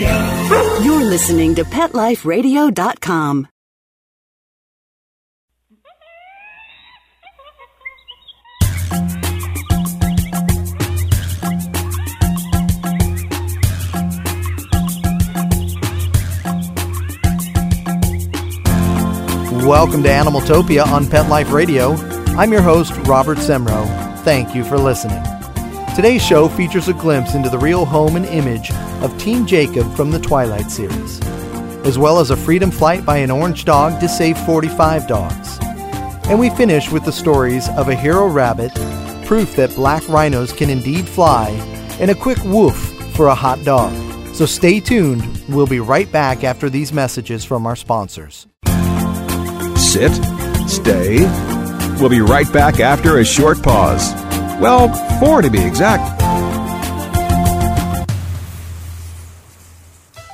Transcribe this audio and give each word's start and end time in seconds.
Radio. 0.00 0.82
You're 0.82 1.04
listening 1.04 1.54
to 1.54 1.64
PetLifeRadio.com. 1.64 3.48
Welcome 19.66 20.04
to 20.04 20.08
Animaltopia 20.08 20.86
on 20.86 21.08
Pet 21.08 21.28
Life 21.28 21.50
Radio. 21.50 21.94
I'm 22.36 22.52
your 22.52 22.62
host, 22.62 22.92
Robert 23.08 23.38
Semro. 23.38 23.86
Thank 24.18 24.54
you 24.54 24.62
for 24.62 24.78
listening. 24.78 25.35
Today's 25.96 26.22
show 26.22 26.46
features 26.46 26.88
a 26.88 26.92
glimpse 26.92 27.34
into 27.34 27.48
the 27.48 27.56
real 27.58 27.86
home 27.86 28.16
and 28.16 28.26
image 28.26 28.70
of 29.00 29.16
Team 29.16 29.46
Jacob 29.46 29.90
from 29.94 30.10
the 30.10 30.18
Twilight 30.18 30.70
series, 30.70 31.22
as 31.86 31.96
well 31.96 32.18
as 32.18 32.28
a 32.28 32.36
freedom 32.36 32.70
flight 32.70 33.06
by 33.06 33.16
an 33.16 33.30
orange 33.30 33.64
dog 33.64 33.98
to 34.00 34.06
save 34.06 34.36
45 34.40 35.08
dogs. 35.08 35.58
And 36.28 36.38
we 36.38 36.50
finish 36.50 36.92
with 36.92 37.06
the 37.06 37.12
stories 37.12 37.70
of 37.70 37.88
a 37.88 37.94
hero 37.94 38.26
rabbit, 38.26 38.74
proof 39.24 39.56
that 39.56 39.74
black 39.74 40.06
rhinos 40.06 40.52
can 40.52 40.68
indeed 40.68 41.08
fly, 41.08 41.48
and 41.98 42.10
a 42.10 42.14
quick 42.14 42.44
woof 42.44 42.76
for 43.16 43.28
a 43.28 43.34
hot 43.34 43.64
dog. 43.64 43.94
So 44.34 44.44
stay 44.44 44.80
tuned. 44.80 45.24
We'll 45.48 45.66
be 45.66 45.80
right 45.80 46.12
back 46.12 46.44
after 46.44 46.68
these 46.68 46.92
messages 46.92 47.42
from 47.42 47.66
our 47.66 47.74
sponsors. 47.74 48.46
Sit, 49.76 50.12
stay. 50.68 51.20
We'll 51.98 52.10
be 52.10 52.20
right 52.20 52.52
back 52.52 52.80
after 52.80 53.18
a 53.18 53.24
short 53.24 53.62
pause. 53.62 54.12
Well, 54.60 54.88
four 55.18 55.42
to 55.42 55.50
be 55.50 55.60
exact. 55.60 56.15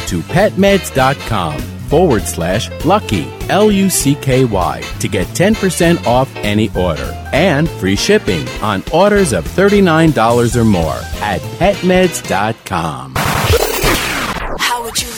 to 0.00 0.20
petmeds.com 0.20 1.60
forward 1.92 2.22
slash 2.22 2.70
lucky, 2.84 3.30
L 3.50 3.70
U 3.70 3.90
C 3.90 4.14
K 4.14 4.44
Y, 4.44 4.82
to 5.00 5.08
get 5.08 5.26
10% 5.28 6.06
off 6.06 6.34
any 6.36 6.70
order 6.70 7.12
and 7.32 7.68
free 7.68 7.96
shipping 7.96 8.48
on 8.62 8.82
orders 8.92 9.32
of 9.32 9.44
$39 9.44 10.56
or 10.56 10.64
more 10.64 11.00
at 11.20 11.40
petmeds.com. 11.58 13.21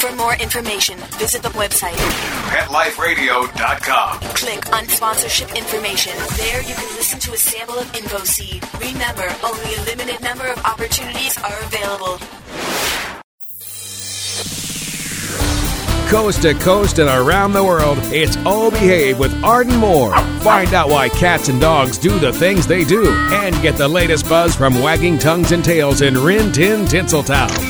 For 0.00 0.10
more 0.16 0.34
information, 0.36 0.96
visit 1.18 1.42
the 1.42 1.50
website. 1.50 1.92
PetLifeRadio.com. 2.48 4.20
Click 4.34 4.72
on 4.74 4.88
sponsorship 4.88 5.54
information. 5.54 6.14
There 6.38 6.62
you 6.62 6.74
can 6.74 6.96
listen 6.96 7.20
to 7.20 7.34
a 7.34 7.36
sample 7.36 7.78
of 7.78 7.84
InfoSeed. 7.92 8.62
Remember, 8.80 9.28
only 9.44 9.74
a 9.74 9.82
limited 9.82 10.22
number 10.22 10.46
of 10.46 10.56
opportunities 10.64 11.36
are 11.44 11.58
available. 11.64 12.18
Coast 16.08 16.42
to 16.42 16.54
coast 16.54 16.98
and 16.98 17.10
around 17.10 17.52
the 17.52 17.62
world, 17.62 17.98
it's 18.04 18.38
All 18.38 18.70
Behave 18.70 19.18
with 19.18 19.44
Arden 19.44 19.76
Moore. 19.76 20.16
Find 20.40 20.72
out 20.72 20.88
why 20.88 21.10
cats 21.10 21.50
and 21.50 21.60
dogs 21.60 21.98
do 21.98 22.18
the 22.18 22.32
things 22.32 22.66
they 22.66 22.84
do 22.84 23.06
and 23.32 23.54
get 23.60 23.76
the 23.76 23.86
latest 23.86 24.26
buzz 24.30 24.56
from 24.56 24.80
wagging 24.80 25.18
tongues 25.18 25.52
and 25.52 25.62
tails 25.62 26.00
in 26.00 26.14
Rin 26.14 26.52
Tin 26.52 26.86
Tinseltown. 26.86 27.69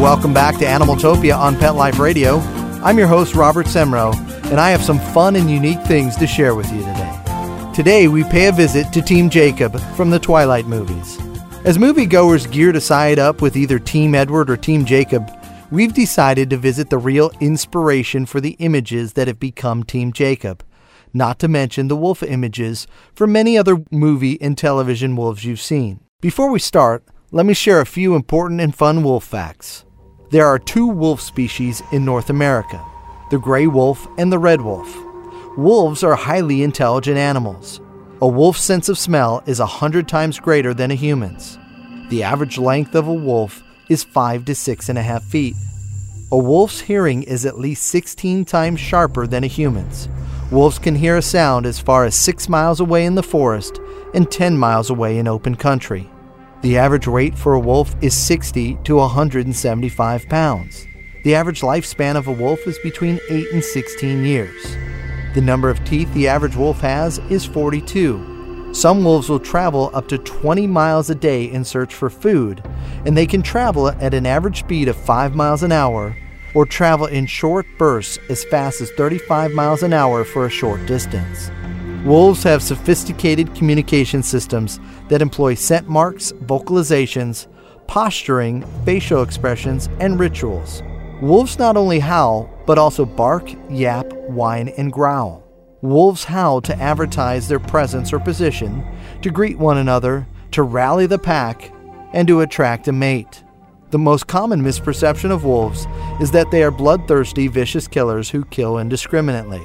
Welcome 0.00 0.32
back 0.32 0.56
to 0.60 0.64
Animaltopia 0.64 1.36
on 1.36 1.58
Pet 1.58 1.74
Life 1.74 1.98
Radio. 1.98 2.38
I'm 2.82 2.96
your 2.96 3.06
host, 3.06 3.34
Robert 3.34 3.66
Semro, 3.66 4.14
and 4.46 4.58
I 4.58 4.70
have 4.70 4.82
some 4.82 4.98
fun 4.98 5.36
and 5.36 5.50
unique 5.50 5.82
things 5.82 6.16
to 6.16 6.26
share 6.26 6.54
with 6.54 6.72
you 6.72 6.78
today. 6.78 7.70
Today, 7.74 8.08
we 8.08 8.24
pay 8.24 8.46
a 8.46 8.52
visit 8.52 8.90
to 8.94 9.02
Team 9.02 9.28
Jacob 9.28 9.78
from 9.96 10.08
the 10.08 10.18
Twilight 10.18 10.64
movies. 10.64 11.18
As 11.66 11.76
moviegoers 11.76 12.50
gear 12.50 12.72
to 12.72 12.80
side 12.80 13.18
up 13.18 13.42
with 13.42 13.58
either 13.58 13.78
Team 13.78 14.14
Edward 14.14 14.48
or 14.48 14.56
Team 14.56 14.86
Jacob, 14.86 15.30
we've 15.70 15.92
decided 15.92 16.48
to 16.48 16.56
visit 16.56 16.88
the 16.88 16.96
real 16.96 17.30
inspiration 17.38 18.24
for 18.24 18.40
the 18.40 18.52
images 18.52 19.12
that 19.12 19.28
have 19.28 19.38
become 19.38 19.84
Team 19.84 20.14
Jacob, 20.14 20.64
not 21.12 21.38
to 21.40 21.46
mention 21.46 21.88
the 21.88 21.94
wolf 21.94 22.22
images 22.22 22.86
for 23.12 23.26
many 23.26 23.58
other 23.58 23.84
movie 23.90 24.40
and 24.40 24.56
television 24.56 25.14
wolves 25.14 25.44
you've 25.44 25.60
seen. 25.60 26.00
Before 26.22 26.50
we 26.50 26.58
start, 26.58 27.04
let 27.30 27.44
me 27.44 27.52
share 27.52 27.82
a 27.82 27.86
few 27.86 28.14
important 28.14 28.62
and 28.62 28.74
fun 28.74 29.02
wolf 29.02 29.24
facts. 29.24 29.84
There 30.30 30.46
are 30.46 30.60
two 30.60 30.86
wolf 30.86 31.20
species 31.20 31.82
in 31.90 32.04
North 32.04 32.30
America 32.30 32.80
the 33.30 33.38
gray 33.38 33.66
wolf 33.66 34.06
and 34.16 34.30
the 34.30 34.38
red 34.38 34.60
wolf. 34.60 34.96
Wolves 35.56 36.04
are 36.04 36.14
highly 36.14 36.62
intelligent 36.62 37.16
animals. 37.18 37.80
A 38.22 38.28
wolf's 38.28 38.62
sense 38.62 38.88
of 38.88 38.96
smell 38.96 39.42
is 39.46 39.58
a 39.58 39.66
hundred 39.66 40.06
times 40.06 40.38
greater 40.38 40.72
than 40.72 40.92
a 40.92 40.94
human's. 40.94 41.58
The 42.10 42.22
average 42.22 42.58
length 42.58 42.94
of 42.94 43.08
a 43.08 43.12
wolf 43.12 43.64
is 43.88 44.04
five 44.04 44.44
to 44.44 44.54
six 44.54 44.88
and 44.88 44.98
a 44.98 45.02
half 45.02 45.24
feet. 45.24 45.56
A 46.30 46.38
wolf's 46.38 46.80
hearing 46.80 47.24
is 47.24 47.44
at 47.44 47.58
least 47.58 47.88
16 47.88 48.44
times 48.44 48.78
sharper 48.78 49.26
than 49.26 49.42
a 49.42 49.48
human's. 49.48 50.08
Wolves 50.52 50.78
can 50.78 50.94
hear 50.94 51.16
a 51.16 51.22
sound 51.22 51.66
as 51.66 51.80
far 51.80 52.04
as 52.04 52.14
six 52.14 52.48
miles 52.48 52.78
away 52.78 53.04
in 53.04 53.16
the 53.16 53.22
forest 53.22 53.80
and 54.14 54.30
10 54.30 54.56
miles 54.56 54.90
away 54.90 55.18
in 55.18 55.26
open 55.26 55.56
country. 55.56 56.08
The 56.62 56.76
average 56.76 57.08
weight 57.08 57.38
for 57.38 57.54
a 57.54 57.58
wolf 57.58 57.94
is 58.02 58.14
60 58.14 58.76
to 58.84 58.96
175 58.96 60.28
pounds. 60.28 60.86
The 61.24 61.34
average 61.34 61.62
lifespan 61.62 62.16
of 62.16 62.28
a 62.28 62.32
wolf 62.32 62.66
is 62.66 62.78
between 62.80 63.18
8 63.30 63.50
and 63.52 63.64
16 63.64 64.24
years. 64.24 64.76
The 65.34 65.40
number 65.40 65.70
of 65.70 65.82
teeth 65.86 66.12
the 66.12 66.28
average 66.28 66.56
wolf 66.56 66.80
has 66.80 67.16
is 67.30 67.46
42. 67.46 68.74
Some 68.74 69.02
wolves 69.04 69.30
will 69.30 69.40
travel 69.40 69.90
up 69.94 70.06
to 70.08 70.18
20 70.18 70.66
miles 70.66 71.08
a 71.08 71.14
day 71.14 71.50
in 71.50 71.64
search 71.64 71.94
for 71.94 72.10
food, 72.10 72.62
and 73.06 73.16
they 73.16 73.26
can 73.26 73.40
travel 73.40 73.88
at 73.88 74.12
an 74.12 74.26
average 74.26 74.58
speed 74.58 74.88
of 74.88 74.96
5 74.96 75.34
miles 75.34 75.62
an 75.62 75.72
hour 75.72 76.14
or 76.54 76.66
travel 76.66 77.06
in 77.06 77.24
short 77.24 77.64
bursts 77.78 78.18
as 78.28 78.44
fast 78.44 78.82
as 78.82 78.90
35 78.92 79.52
miles 79.52 79.82
an 79.82 79.94
hour 79.94 80.24
for 80.24 80.44
a 80.44 80.50
short 80.50 80.84
distance. 80.84 81.50
Wolves 82.04 82.42
have 82.44 82.62
sophisticated 82.62 83.54
communication 83.54 84.22
systems 84.22 84.80
that 85.08 85.20
employ 85.20 85.52
scent 85.52 85.86
marks, 85.86 86.32
vocalizations, 86.32 87.46
posturing, 87.86 88.64
facial 88.86 89.22
expressions, 89.22 89.90
and 90.00 90.18
rituals. 90.18 90.82
Wolves 91.20 91.58
not 91.58 91.76
only 91.76 91.98
howl, 91.98 92.48
but 92.66 92.78
also 92.78 93.04
bark, 93.04 93.52
yap, 93.68 94.10
whine, 94.14 94.68
and 94.78 94.90
growl. 94.90 95.44
Wolves 95.82 96.24
howl 96.24 96.62
to 96.62 96.78
advertise 96.80 97.48
their 97.48 97.60
presence 97.60 98.14
or 98.14 98.18
position, 98.18 98.82
to 99.20 99.30
greet 99.30 99.58
one 99.58 99.76
another, 99.76 100.26
to 100.52 100.62
rally 100.62 101.04
the 101.04 101.18
pack, 101.18 101.70
and 102.14 102.26
to 102.28 102.40
attract 102.40 102.88
a 102.88 102.92
mate. 102.92 103.44
The 103.90 103.98
most 103.98 104.26
common 104.26 104.62
misperception 104.62 105.30
of 105.30 105.44
wolves 105.44 105.86
is 106.18 106.30
that 106.30 106.50
they 106.50 106.62
are 106.62 106.70
bloodthirsty, 106.70 107.48
vicious 107.48 107.86
killers 107.86 108.30
who 108.30 108.46
kill 108.46 108.78
indiscriminately. 108.78 109.60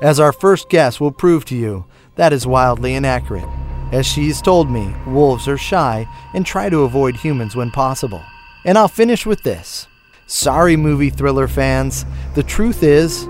As 0.00 0.20
our 0.20 0.32
first 0.32 0.68
guest 0.68 1.00
will 1.00 1.10
prove 1.10 1.44
to 1.46 1.56
you, 1.56 1.84
that 2.14 2.32
is 2.32 2.46
wildly 2.46 2.94
inaccurate. 2.94 3.48
As 3.90 4.06
she's 4.06 4.40
told 4.40 4.70
me, 4.70 4.94
wolves 5.08 5.48
are 5.48 5.58
shy 5.58 6.06
and 6.34 6.46
try 6.46 6.68
to 6.68 6.82
avoid 6.82 7.16
humans 7.16 7.56
when 7.56 7.72
possible. 7.72 8.22
And 8.64 8.78
I'll 8.78 8.86
finish 8.86 9.26
with 9.26 9.42
this. 9.42 9.88
Sorry, 10.28 10.76
movie 10.76 11.10
thriller 11.10 11.48
fans. 11.48 12.04
The 12.34 12.44
truth 12.44 12.84
is, 12.84 13.26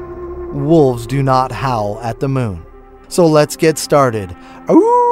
wolves 0.52 1.06
do 1.06 1.22
not 1.22 1.52
howl 1.52 2.00
at 2.02 2.20
the 2.20 2.28
moon. 2.28 2.66
So 3.08 3.26
let's 3.26 3.56
get 3.56 3.78
started. 3.78 4.36
Ooh! 4.70 5.08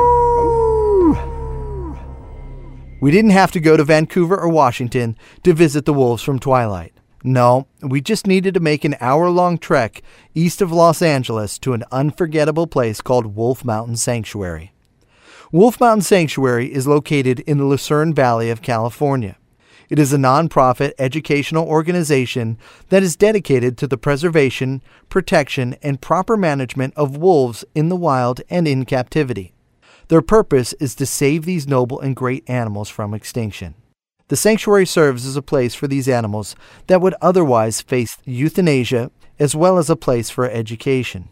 We 3.01 3.11
didn't 3.11 3.31
have 3.31 3.53
to 3.53 3.61
go 3.61 3.79
to 3.79 3.85
Vancouver 3.85 4.39
or 4.39 4.49
Washington 4.51 5.17
to 5.45 5.55
visit 5.55 5.87
the 5.87 5.95
wolves 5.95 6.23
from 6.23 6.39
Twilight. 6.39 6.93
No, 7.27 7.67
we 7.83 8.01
just 8.01 8.29
needed 8.29 8.55
to 8.55 8.61
make 8.61 8.85
an 8.85 8.95
hour 9.01 9.29
long 9.31 9.59
trek 9.59 10.01
east 10.33 10.63
of 10.63 10.71
Los 10.71 11.03
Angeles 11.03 11.59
to 11.59 11.73
an 11.73 11.83
unforgettable 11.91 12.69
place 12.69 13.01
called 13.01 13.35
Wolf 13.35 13.65
Mountain 13.65 13.97
Sanctuary. 13.97 14.73
Wolf 15.51 15.81
Mountain 15.81 16.03
Sanctuary 16.03 16.73
is 16.73 16.87
located 16.87 17.41
in 17.41 17.59
the 17.59 17.65
Lucerne 17.65 18.15
Valley 18.15 18.49
of 18.49 18.63
California. 18.63 19.37
It 19.89 19.99
is 19.99 20.13
a 20.13 20.19
nonprofit 20.19 20.93
educational 21.01 21.67
organization 21.67 22.59
that 22.91 23.03
is 23.03 23.17
dedicated 23.17 23.77
to 23.79 23.89
the 23.89 23.99
preservation, 23.99 24.81
protection, 25.09 25.75
and 25.83 26.01
proper 26.01 26.37
management 26.37 26.95
of 26.95 27.17
wolves 27.17 27.65
in 27.75 27.89
the 27.89 27.97
wild 27.97 28.41
and 28.49 28.69
in 28.69 28.85
captivity. 28.85 29.53
Their 30.07 30.23
purpose 30.23 30.75
is 30.75 30.95
to 30.95 31.07
save 31.07 31.45
these 31.45 31.67
noble 31.67 31.99
and 31.99 32.15
great 32.15 32.49
animals 32.49 32.89
from 32.89 33.15
extinction. 33.15 33.75
The 34.29 34.37
sanctuary 34.37 34.87
serves 34.87 35.25
as 35.25 35.37
a 35.37 35.43
place 35.43 35.75
for 35.75 35.87
these 35.87 36.09
animals 36.09 36.57
that 36.89 37.01
would 37.01 37.15
otherwise 37.23 37.81
face 37.81 38.19
euthanasia, 38.25 39.11
as 39.39 39.55
well 39.55 39.79
as 39.79 39.89
a 39.89 39.97
place 39.97 40.31
for 40.31 40.51
education. 40.51 41.29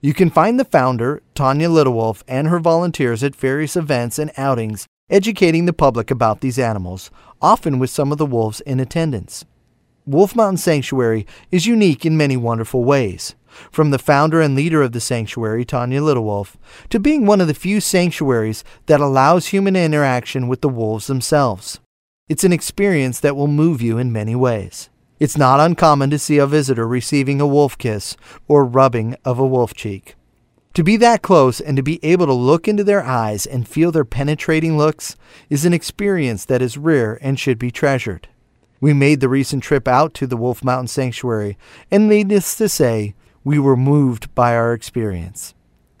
You 0.00 0.14
can 0.14 0.30
find 0.30 0.58
the 0.58 0.64
founder, 0.64 1.22
Tanya 1.34 1.68
Littlewolf, 1.68 2.22
and 2.26 2.48
her 2.48 2.58
volunteers 2.58 3.22
at 3.22 3.36
various 3.36 3.76
events 3.76 4.18
and 4.18 4.32
outings 4.36 4.86
educating 5.10 5.66
the 5.66 5.74
public 5.74 6.10
about 6.10 6.40
these 6.40 6.58
animals, 6.58 7.10
often 7.42 7.78
with 7.78 7.90
some 7.90 8.10
of 8.10 8.18
the 8.18 8.26
wolves 8.26 8.60
in 8.62 8.80
attendance. 8.80 9.44
Wolf 10.06 10.34
Mountain 10.34 10.56
Sanctuary 10.56 11.26
is 11.50 11.66
unique 11.66 12.06
in 12.06 12.16
many 12.16 12.36
wonderful 12.36 12.82
ways. 12.82 13.34
From 13.70 13.90
the 13.90 13.98
founder 13.98 14.40
and 14.40 14.56
leader 14.56 14.80
of 14.80 14.92
the 14.92 15.00
sanctuary, 15.00 15.66
Tanya 15.66 16.00
Littlewolf, 16.00 16.56
to 16.88 16.98
being 16.98 17.26
one 17.26 17.42
of 17.42 17.46
the 17.46 17.54
few 17.54 17.80
sanctuaries 17.80 18.64
that 18.86 19.00
allows 19.00 19.48
human 19.48 19.76
interaction 19.76 20.48
with 20.48 20.62
the 20.62 20.70
wolves 20.70 21.06
themselves. 21.06 21.78
It's 22.32 22.44
an 22.44 22.52
experience 22.54 23.20
that 23.20 23.36
will 23.36 23.46
move 23.46 23.82
you 23.82 23.98
in 23.98 24.10
many 24.10 24.34
ways. 24.34 24.88
It's 25.20 25.36
not 25.36 25.60
uncommon 25.60 26.08
to 26.08 26.18
see 26.18 26.38
a 26.38 26.46
visitor 26.46 26.88
receiving 26.88 27.42
a 27.42 27.46
wolf 27.46 27.76
kiss 27.76 28.16
or 28.48 28.64
rubbing 28.64 29.16
of 29.22 29.38
a 29.38 29.46
wolf 29.46 29.74
cheek. 29.74 30.14
To 30.72 30.82
be 30.82 30.96
that 30.96 31.20
close 31.20 31.60
and 31.60 31.76
to 31.76 31.82
be 31.82 32.02
able 32.02 32.24
to 32.24 32.32
look 32.32 32.66
into 32.66 32.84
their 32.84 33.02
eyes 33.04 33.44
and 33.44 33.68
feel 33.68 33.92
their 33.92 34.06
penetrating 34.06 34.78
looks 34.78 35.14
is 35.50 35.66
an 35.66 35.74
experience 35.74 36.46
that 36.46 36.62
is 36.62 36.78
rare 36.78 37.18
and 37.20 37.38
should 37.38 37.58
be 37.58 37.70
treasured. 37.70 38.28
We 38.80 38.94
made 38.94 39.20
the 39.20 39.28
recent 39.28 39.62
trip 39.62 39.86
out 39.86 40.14
to 40.14 40.26
the 40.26 40.38
Wolf 40.38 40.64
Mountain 40.64 40.88
Sanctuary, 40.88 41.58
and 41.90 42.08
needless 42.08 42.56
to 42.56 42.66
say, 42.66 43.14
we 43.44 43.58
were 43.58 43.76
moved 43.76 44.34
by 44.34 44.56
our 44.56 44.72
experience. 44.72 45.52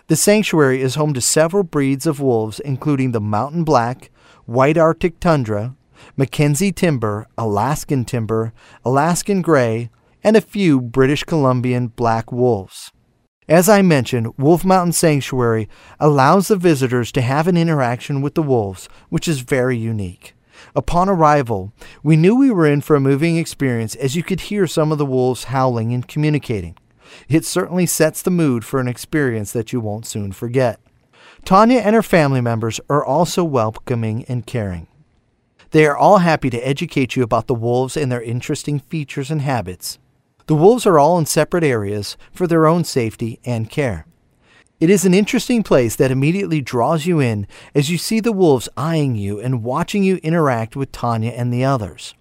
The 0.06 0.16
sanctuary 0.16 0.80
is 0.80 0.94
home 0.94 1.12
to 1.12 1.20
several 1.20 1.62
breeds 1.62 2.06
of 2.06 2.20
wolves, 2.20 2.58
including 2.58 3.12
the 3.12 3.20
Mountain 3.20 3.64
Black, 3.64 4.10
White 4.46 4.78
Arctic 4.78 5.20
Tundra, 5.20 5.76
Mackenzie 6.16 6.72
Timber, 6.72 7.26
Alaskan 7.36 8.04
Timber, 8.04 8.52
Alaskan 8.84 9.42
Gray, 9.42 9.90
and 10.24 10.36
a 10.36 10.40
few 10.40 10.80
British 10.80 11.24
Columbian 11.24 11.88
black 11.88 12.30
wolves. 12.30 12.92
As 13.48 13.68
I 13.68 13.82
mentioned, 13.82 14.32
Wolf 14.38 14.64
Mountain 14.64 14.92
Sanctuary 14.92 15.68
allows 15.98 16.48
the 16.48 16.56
visitors 16.56 17.10
to 17.12 17.20
have 17.20 17.48
an 17.48 17.56
interaction 17.56 18.22
with 18.22 18.34
the 18.34 18.42
wolves, 18.42 18.88
which 19.08 19.26
is 19.26 19.40
very 19.40 19.76
unique. 19.76 20.34
Upon 20.76 21.08
arrival, 21.08 21.72
we 22.02 22.16
knew 22.16 22.36
we 22.36 22.50
were 22.50 22.66
in 22.66 22.80
for 22.80 22.94
a 22.94 23.00
moving 23.00 23.36
experience 23.36 23.94
as 23.96 24.14
you 24.14 24.22
could 24.22 24.42
hear 24.42 24.66
some 24.66 24.92
of 24.92 24.98
the 24.98 25.06
wolves 25.06 25.44
howling 25.44 25.92
and 25.92 26.06
communicating. 26.06 26.76
It 27.28 27.44
certainly 27.44 27.86
sets 27.86 28.22
the 28.22 28.30
mood 28.30 28.64
for 28.64 28.80
an 28.80 28.88
experience 28.88 29.52
that 29.52 29.72
you 29.72 29.80
won't 29.80 30.06
soon 30.06 30.32
forget. 30.32 30.80
Tanya 31.44 31.80
and 31.80 31.94
her 31.96 32.02
family 32.02 32.40
members 32.40 32.80
are 32.88 33.04
also 33.04 33.42
welcoming 33.42 34.24
and 34.28 34.46
caring. 34.46 34.86
They 35.72 35.86
are 35.86 35.96
all 35.96 36.18
happy 36.18 36.50
to 36.50 36.60
educate 36.60 37.16
you 37.16 37.22
about 37.22 37.46
the 37.46 37.54
wolves 37.54 37.96
and 37.96 38.12
their 38.12 38.22
interesting 38.22 38.78
features 38.78 39.30
and 39.30 39.40
habits. 39.40 39.98
The 40.46 40.54
wolves 40.54 40.86
are 40.86 40.98
all 40.98 41.18
in 41.18 41.24
separate 41.24 41.64
areas 41.64 42.18
for 42.30 42.46
their 42.46 42.66
own 42.66 42.84
safety 42.84 43.40
and 43.44 43.70
care. 43.70 44.06
It 44.80 44.90
is 44.90 45.06
an 45.06 45.14
interesting 45.14 45.62
place 45.62 45.96
that 45.96 46.10
immediately 46.10 46.60
draws 46.60 47.06
you 47.06 47.20
in 47.20 47.46
as 47.74 47.90
you 47.90 47.96
see 47.96 48.20
the 48.20 48.32
wolves 48.32 48.68
eyeing 48.76 49.16
you 49.16 49.40
and 49.40 49.64
watching 49.64 50.04
you 50.04 50.16
interact 50.16 50.76
with 50.76 50.92
Tanya 50.92 51.30
and 51.30 51.52
the 51.52 51.64
others. 51.64 52.14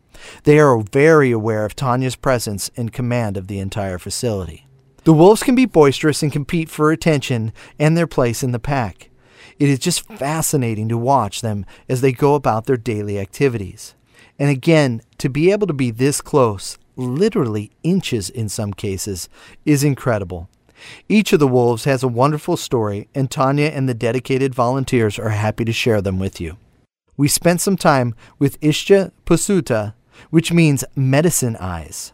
They 0.44 0.58
are 0.58 0.80
very 0.80 1.32
aware 1.32 1.66
of 1.66 1.76
Tanya's 1.76 2.16
presence 2.16 2.72
and 2.78 2.94
command 2.94 3.36
of 3.36 3.48
the 3.48 3.60
entire 3.60 3.98
facility. 4.00 4.66
The 5.04 5.14
wolves 5.14 5.44
can 5.44 5.56
be 5.56 5.66
boisterous 5.66 6.24
and 6.24 6.32
compete 6.32 6.70
for 6.70 6.92
attention 6.92 7.52
and 7.78 7.98
their 7.98 8.08
place 8.08 8.44
in 8.44 8.52
the 8.52 8.60
pack. 8.60 9.11
It 9.62 9.70
is 9.70 9.78
just 9.78 10.08
fascinating 10.08 10.90
to 10.90 10.98
watch 10.98 11.42
them 11.42 11.68
as 11.88 12.02
they 12.02 12.14
go 12.14 12.34
about 12.34 12.66
their 12.66 12.78
daily 12.78 13.20
activities. 13.20 13.94
And 14.40 14.50
again, 14.50 15.04
to 15.20 15.30
be 15.30 15.52
able 15.52 15.68
to 15.68 15.74
be 15.74 15.92
this 15.92 16.20
close, 16.20 16.80
literally 16.96 17.70
inches 17.84 18.32
in 18.32 18.50
some 18.50 18.74
cases, 18.74 19.30
is 19.64 19.84
incredible. 19.84 20.50
Each 21.08 21.32
of 21.32 21.40
the 21.40 21.48
wolves 21.48 21.84
has 21.84 22.02
a 22.02 22.08
wonderful 22.08 22.58
story, 22.58 23.08
and 23.14 23.30
Tanya 23.30 23.68
and 23.68 23.88
the 23.88 23.94
dedicated 23.94 24.56
volunteers 24.56 25.20
are 25.20 25.30
happy 25.30 25.64
to 25.66 25.72
share 25.72 26.02
them 26.02 26.18
with 26.18 26.42
you. 26.42 26.58
We 27.16 27.28
spent 27.28 27.62
some 27.62 27.78
time 27.78 28.16
with 28.40 28.60
Ishta 28.62 29.12
Pusuta, 29.28 29.94
which 30.32 30.52
means 30.52 30.84
medicine 30.96 31.56
eyes. 31.60 32.14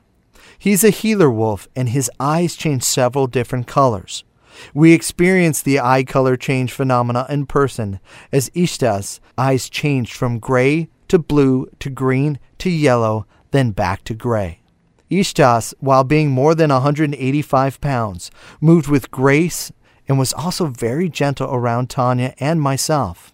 He's 0.60 0.84
a 0.84 0.90
healer 0.90 1.32
wolf, 1.32 1.70
and 1.78 1.88
his 1.88 2.12
eyes 2.20 2.58
change 2.58 2.84
several 2.84 3.26
different 3.26 3.68
colors. 3.68 4.26
We 4.74 4.94
experienced 4.94 5.65
the 5.65 5.80
eye 5.80 6.04
color 6.04 6.36
change 6.36 6.71
phenomena 6.71 7.25
in 7.30 7.45
person 7.45 8.00
as 8.31 8.50
Ishta's 8.51 9.19
eyes 9.38 9.69
changed 9.69 10.13
from 10.13 10.39
gray 10.39 10.89
to 11.07 11.19
blue 11.19 11.69
to 11.80 11.89
green 11.89 12.39
to 12.59 12.69
yellow, 12.69 13.25
then 13.51 13.71
back 13.71 14.04
to 14.06 14.13
gray. 14.13 14.62
Ishtas, 15.09 15.74
while 15.80 16.04
being 16.04 16.31
more 16.31 16.54
than 16.54 16.69
185 16.69 17.79
pounds, 17.79 18.29
moved 18.60 18.88
with 18.88 19.12
grace 19.12 19.72
and 20.08 20.20
was 20.20 20.34
also 20.34 20.67
very 20.67 21.10
gentle 21.10 21.53
around 21.53 21.89
Tanya 21.89 22.34
and 22.39 22.62
myself. 22.62 23.34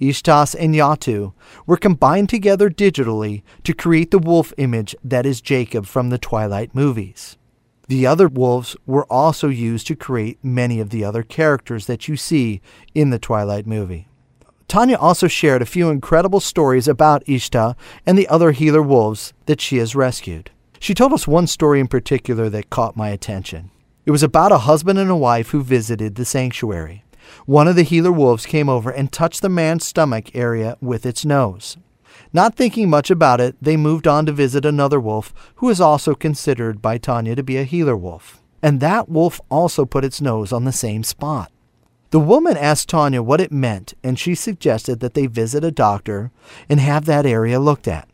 Ishtas 0.00 0.54
and 0.58 0.74
Yatu 0.74 1.32
were 1.66 1.76
combined 1.76 2.28
together 2.28 2.70
digitally 2.70 3.42
to 3.64 3.74
create 3.74 4.10
the 4.10 4.18
wolf 4.18 4.52
image 4.56 4.94
that 5.02 5.26
is 5.26 5.40
Jacob 5.40 5.86
from 5.86 6.10
the 6.10 6.18
Twilight 6.18 6.74
movies. 6.74 7.36
The 7.88 8.06
other 8.06 8.26
wolves 8.26 8.76
were 8.84 9.04
also 9.04 9.48
used 9.48 9.86
to 9.86 9.96
create 9.96 10.42
many 10.42 10.80
of 10.80 10.90
the 10.90 11.04
other 11.04 11.22
characters 11.22 11.86
that 11.86 12.08
you 12.08 12.16
see 12.16 12.60
in 12.94 13.10
the 13.10 13.18
Twilight 13.18 13.66
movie. 13.66 14.08
Tanya 14.66 14.96
also 14.96 15.28
shared 15.28 15.62
a 15.62 15.66
few 15.66 15.90
incredible 15.90 16.40
stories 16.40 16.88
about 16.88 17.24
Ishta 17.26 17.76
and 18.04 18.18
the 18.18 18.28
other 18.28 18.50
healer 18.50 18.82
wolves 18.82 19.32
that 19.46 19.60
she 19.60 19.76
has 19.76 19.94
rescued. 19.94 20.50
She 20.80 20.94
told 20.94 21.12
us 21.12 21.28
one 21.28 21.46
story 21.46 21.78
in 21.78 21.86
particular 21.86 22.50
that 22.50 22.70
caught 22.70 22.96
my 22.96 23.10
attention. 23.10 23.70
It 24.04 24.10
was 24.10 24.24
about 24.24 24.52
a 24.52 24.58
husband 24.58 24.98
and 24.98 25.10
a 25.10 25.16
wife 25.16 25.50
who 25.50 25.62
visited 25.62 26.16
the 26.16 26.24
sanctuary. 26.24 27.04
One 27.44 27.68
of 27.68 27.76
the 27.76 27.84
healer 27.84 28.12
wolves 28.12 28.46
came 28.46 28.68
over 28.68 28.90
and 28.90 29.10
touched 29.10 29.42
the 29.42 29.48
man's 29.48 29.86
stomach 29.86 30.34
area 30.34 30.76
with 30.80 31.06
its 31.06 31.24
nose. 31.24 31.76
Not 32.32 32.54
thinking 32.54 32.90
much 32.90 33.10
about 33.10 33.40
it, 33.40 33.56
they 33.60 33.76
moved 33.76 34.06
on 34.06 34.26
to 34.26 34.32
visit 34.32 34.64
another 34.64 35.00
wolf 35.00 35.32
who 35.56 35.68
is 35.70 35.80
also 35.80 36.14
considered 36.14 36.82
by 36.82 36.98
Tanya 36.98 37.34
to 37.34 37.42
be 37.42 37.56
a 37.56 37.64
healer 37.64 37.96
wolf. 37.96 38.42
And 38.62 38.80
that 38.80 39.08
wolf 39.08 39.40
also 39.50 39.84
put 39.84 40.04
its 40.04 40.20
nose 40.20 40.52
on 40.52 40.64
the 40.64 40.72
same 40.72 41.04
spot. 41.04 41.52
The 42.10 42.20
woman 42.20 42.56
asked 42.56 42.88
Tanya 42.88 43.22
what 43.22 43.40
it 43.40 43.52
meant, 43.52 43.94
and 44.02 44.18
she 44.18 44.34
suggested 44.34 45.00
that 45.00 45.14
they 45.14 45.26
visit 45.26 45.64
a 45.64 45.70
doctor 45.70 46.30
and 46.68 46.80
have 46.80 47.04
that 47.04 47.26
area 47.26 47.58
looked 47.58 47.88
at. 47.88 48.08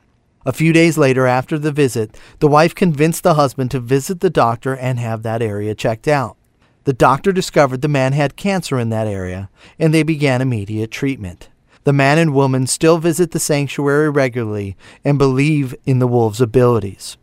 A 0.44 0.52
few 0.52 0.72
days 0.72 0.98
later, 0.98 1.26
after 1.26 1.58
the 1.58 1.70
visit, 1.70 2.18
the 2.40 2.48
wife 2.48 2.74
convinced 2.74 3.22
the 3.22 3.34
husband 3.34 3.70
to 3.70 3.80
visit 3.80 4.20
the 4.20 4.30
doctor 4.30 4.74
and 4.74 4.98
have 4.98 5.22
that 5.22 5.40
area 5.42 5.74
checked 5.74 6.08
out. 6.08 6.36
The 6.84 6.92
doctor 6.92 7.30
discovered 7.30 7.80
the 7.80 7.88
man 7.88 8.12
had 8.12 8.34
cancer 8.34 8.78
in 8.78 8.88
that 8.90 9.06
area, 9.06 9.50
and 9.78 9.94
they 9.94 10.02
began 10.02 10.42
immediate 10.42 10.90
treatment. 10.90 11.48
The 11.84 11.92
man 11.92 12.18
and 12.18 12.34
woman 12.34 12.66
still 12.66 12.98
visit 12.98 13.32
the 13.32 13.40
sanctuary 13.40 14.08
regularly 14.08 14.76
and 15.04 15.18
believe 15.18 15.74
in 15.84 15.98
the 15.98 16.06
wolves' 16.06 16.40
abilities. 16.40 17.16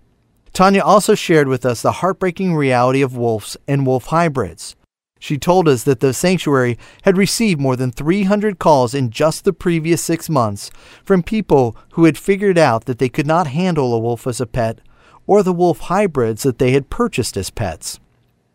Tanya 0.51 0.81
also 0.81 1.15
shared 1.15 1.47
with 1.47 1.65
us 1.65 1.81
the 1.81 1.93
heartbreaking 1.93 2.55
reality 2.55 3.01
of 3.01 3.15
wolves 3.15 3.55
and 3.67 3.85
wolf 3.85 4.07
hybrids. 4.07 4.75
She 5.19 5.37
told 5.37 5.67
us 5.67 5.83
that 5.83 5.99
the 5.99 6.13
sanctuary 6.13 6.77
had 7.03 7.17
received 7.17 7.59
more 7.59 7.75
than 7.75 7.91
300 7.91 8.57
calls 8.57 8.93
in 8.93 9.09
just 9.09 9.43
the 9.43 9.53
previous 9.53 10.01
six 10.01 10.29
months 10.29 10.71
from 11.03 11.23
people 11.23 11.75
who 11.93 12.05
had 12.05 12.17
figured 12.17 12.57
out 12.57 12.85
that 12.85 12.99
they 12.99 13.09
could 13.09 13.27
not 13.27 13.47
handle 13.47 13.93
a 13.93 13.99
wolf 13.99 14.25
as 14.25 14.39
a 14.41 14.45
pet 14.45 14.79
or 15.27 15.43
the 15.43 15.53
wolf 15.53 15.79
hybrids 15.81 16.43
that 16.43 16.57
they 16.57 16.71
had 16.71 16.89
purchased 16.89 17.37
as 17.37 17.49
pets. 17.49 17.99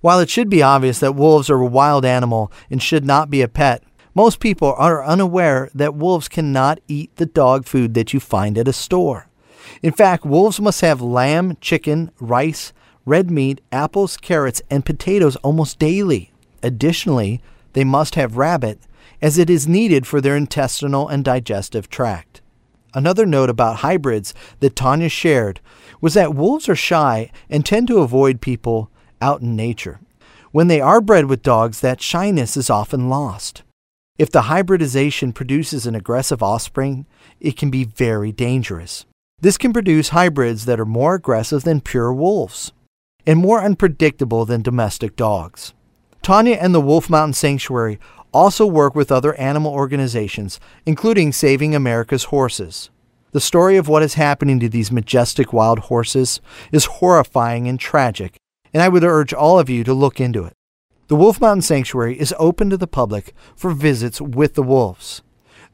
While 0.01 0.21
it 0.21 0.29
should 0.29 0.51
be 0.51 0.63
obvious 0.63 0.99
that 0.99 1.15
wolves 1.15 1.49
are 1.49 1.61
a 1.61 1.67
wild 1.67 2.05
animal 2.05 2.51
and 2.71 2.83
should 2.83 3.05
not 3.05 3.31
be 3.31 3.43
a 3.43 3.49
pet, 3.49 3.83
most 4.15 4.39
people 4.39 4.75
are 4.79 5.05
unaware 5.05 5.71
that 5.75 5.95
wolves 5.95 6.29
cannot 6.29 6.81
eat 6.87 7.15
the 7.17 7.27
dog 7.27 7.67
food 7.67 7.95
that 7.95 8.13
you 8.13 8.21
find 8.21 8.57
at 8.57 8.69
a 8.69 8.73
store. 8.73 9.29
In 9.83 9.93
fact, 9.93 10.25
wolves 10.25 10.61
must 10.61 10.83
have 10.83 11.01
lamb, 11.01 11.57
chicken, 11.61 12.11
rice, 12.21 12.73
red 13.05 13.31
meat, 13.31 13.61
apples, 13.73 14.17
carrots, 14.17 14.63
and 14.71 14.85
potatoes 14.85 15.37
almost 15.37 15.79
daily. 15.79 16.33
Additionally, 16.63 17.43
they 17.73 17.85
must 17.85 18.15
have 18.15 18.37
rabbit, 18.37 18.79
as 19.21 19.37
it 19.37 19.51
is 19.51 19.67
needed 19.67 20.07
for 20.07 20.21
their 20.21 20.37
intestinal 20.37 21.09
and 21.09 21.25
digestive 21.25 21.89
tract. 21.89 22.41
Another 22.95 23.27
note 23.27 23.51
about 23.51 23.79
hybrids 23.79 24.33
that 24.61 24.77
Tanya 24.77 25.09
shared 25.09 25.61
was 26.01 26.15
that 26.15 26.35
wolves 26.35 26.69
are 26.69 26.77
shy 26.77 27.31
and 27.51 27.67
tend 27.67 27.89
to 27.89 27.99
avoid 27.99 28.41
people 28.41 28.91
out 29.21 29.41
in 29.41 29.57
nature. 29.57 29.99
When 30.53 30.69
they 30.69 30.81
are 30.81 31.01
bred 31.01 31.25
with 31.25 31.43
dogs, 31.43 31.81
that 31.81 32.01
shyness 32.01 32.57
is 32.57 32.71
often 32.71 33.09
lost. 33.09 33.63
If 34.17 34.31
the 34.31 34.43
hybridization 34.43 35.33
produces 35.33 35.87
an 35.87 35.97
aggressive 35.97 36.41
offspring, 36.41 37.07
it 37.41 37.57
can 37.57 37.69
be 37.69 37.83
very 37.83 38.31
dangerous. 38.31 39.07
This 39.41 39.59
can 39.59 39.73
produce 39.73 40.11
hybrids 40.11 40.67
that 40.67 40.79
are 40.79 40.87
more 40.87 41.17
aggressive 41.17 41.65
than 41.65 41.81
pure 41.81 42.15
wolves 42.15 42.73
and 43.27 43.41
more 43.41 43.61
unpredictable 43.61 44.45
than 44.45 44.63
domestic 44.63 45.17
dogs. 45.17 45.75
Tanya 46.23 46.55
and 46.55 46.73
the 46.73 46.81
Wolf 46.81 47.11
Mountain 47.11 47.35
Sanctuary 47.35 47.99
also 48.33 48.65
work 48.67 48.95
with 48.95 49.11
other 49.11 49.35
animal 49.35 49.73
organizations, 49.73 50.61
including 50.87 51.33
Saving 51.33 51.75
America's 51.75 52.25
Horses. 52.25 52.91
The 53.33 53.41
story 53.41 53.77
of 53.77 53.89
what 53.89 54.05
is 54.05 54.15
happening 54.15 54.61
to 54.61 54.69
these 54.69 54.93
majestic 54.93 55.53
wild 55.53 55.81
horses 55.81 56.41
is 56.71 56.85
horrifying 56.85 57.67
and 57.67 57.81
tragic, 57.81 58.37
and 58.73 58.81
I 58.81 58.89
would 58.89 59.03
urge 59.03 59.35
all 59.35 59.59
of 59.59 59.69
you 59.69 59.83
to 59.83 59.93
look 59.93 60.21
into 60.21 60.45
it. 60.45 60.53
The 61.07 61.17
Wolf 61.17 61.39
Mountain 61.39 61.61
Sanctuary 61.61 62.19
is 62.19 62.35
open 62.39 62.71
to 62.71 62.79
the 62.79 62.87
public 62.87 63.35
for 63.55 63.73
visits 63.73 64.23
with 64.23 64.55
the 64.55 64.63
wolves, 64.63 65.21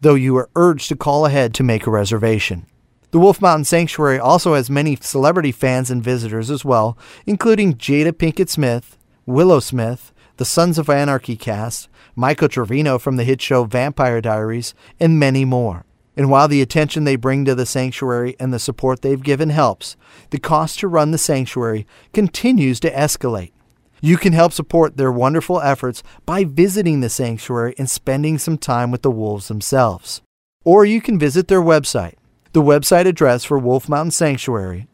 though 0.01 0.17
you 0.17 0.37
are 0.37 0.51
urged 0.57 0.89
to 0.89 0.97
call 0.97 1.25
ahead 1.25 1.55
to 1.55 1.63
make 1.63 1.87
a 1.87 1.91
reservation. 1.91 2.67
The 3.13 3.21
Wolf 3.21 3.41
Mountain 3.41 3.67
Sanctuary 3.67 4.19
also 4.19 4.55
has 4.55 4.69
many 4.69 4.97
celebrity 4.97 5.53
fans 5.53 5.89
and 5.89 6.03
visitors 6.03 6.51
as 6.51 6.65
well, 6.65 6.99
including 7.27 7.75
Jada 7.75 8.11
Pinkett 8.11 8.49
Smith, 8.49 8.99
Willow 9.25 9.61
Smith, 9.61 10.13
the 10.39 10.45
Sons 10.45 10.79
of 10.79 10.91
Anarchy 10.91 11.37
cast, 11.37 11.89
Michael 12.17 12.49
Trevino 12.49 12.99
from 12.99 13.15
the 13.15 13.23
hit 13.23 13.41
show 13.41 13.63
Vampire 13.63 14.21
Diaries, 14.21 14.75
and 14.99 15.21
many 15.21 15.45
more. 15.45 15.85
And 16.17 16.29
while 16.29 16.49
the 16.49 16.61
attention 16.61 17.05
they 17.05 17.15
bring 17.15 17.45
to 17.45 17.55
the 17.55 17.67
sanctuary 17.67 18.35
and 18.41 18.53
the 18.53 18.59
support 18.59 19.03
they've 19.03 19.23
given 19.23 19.51
helps, 19.51 19.97
the 20.31 20.41
cost 20.41 20.81
to 20.81 20.89
run 20.89 21.13
the 21.13 21.19
sanctuary 21.19 21.87
continues 22.13 22.81
to 22.81 22.91
escalate. 22.91 23.53
You 24.01 24.17
can 24.17 24.33
help 24.33 24.53
support 24.53 24.97
their 24.97 25.13
wonderful 25.13 25.61
efforts 25.61 26.03
by 26.25 26.45
visiting 26.45 27.01
the 27.01 27.09
sanctuary 27.09 27.75
and 27.79 27.89
spending 27.89 28.39
some 28.39 28.59
time 28.59 28.91
with 28.91 29.03
the 29.03 29.11
wolves 29.11 29.49
themselves. 29.49 30.23
Or 30.65 30.85
you 30.85 31.01
can 31.01 31.19
visit 31.19 31.49
their 31.49 31.63
website. 31.63 32.15
The 32.53 32.63
website 32.63 33.07
address 33.07 33.45
for 33.45 33.59
Wolf 33.59 33.89
Mountain 33.89 34.11
Sanctuary 34.11 34.89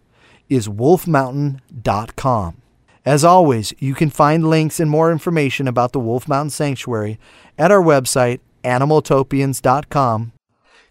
is 0.48 0.68
wolfmountain.com. 0.68 2.62
As 3.04 3.24
always, 3.24 3.72
you 3.78 3.94
can 3.94 4.10
find 4.10 4.50
links 4.50 4.80
and 4.80 4.90
more 4.90 5.12
information 5.12 5.68
about 5.68 5.92
the 5.92 6.00
Wolf 6.00 6.26
Mountain 6.26 6.50
Sanctuary 6.50 7.18
at 7.56 7.70
our 7.70 7.82
website, 7.82 8.40
animaltopians.com. 8.64 10.32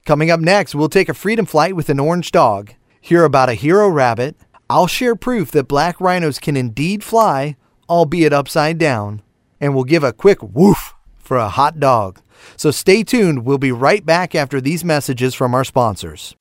Coming 0.05 0.31
up 0.31 0.39
next, 0.39 0.75
we'll 0.75 0.87
take 0.87 1.09
a 1.09 1.13
freedom 1.13 1.45
flight 1.45 1.75
with 1.75 1.89
an 1.89 1.99
orange 1.99 2.31
dog, 2.31 2.71
hear 3.01 3.25
about 3.25 3.49
a 3.49 3.53
hero 3.53 3.89
rabbit. 3.89 4.35
I'll 4.69 4.87
share 4.87 5.15
proof 5.15 5.51
that 5.51 5.67
black 5.67 5.99
rhinos 5.99 6.39
can 6.39 6.55
indeed 6.55 7.03
fly, 7.03 7.57
albeit 7.89 8.33
upside 8.33 8.77
down, 8.77 9.21
and 9.59 9.73
we'll 9.73 9.83
give 9.83 10.03
a 10.03 10.13
quick 10.13 10.41
woof 10.41 10.93
for 11.17 11.37
a 11.37 11.49
hot 11.49 11.79
dog. 11.79 12.19
So 12.57 12.71
stay 12.71 13.03
tuned. 13.03 13.45
We'll 13.45 13.57
be 13.57 13.71
right 13.71 14.05
back 14.05 14.35
after 14.35 14.61
these 14.61 14.83
messages 14.83 15.33
from 15.33 15.53
our 15.53 15.63
sponsors. 15.63 16.35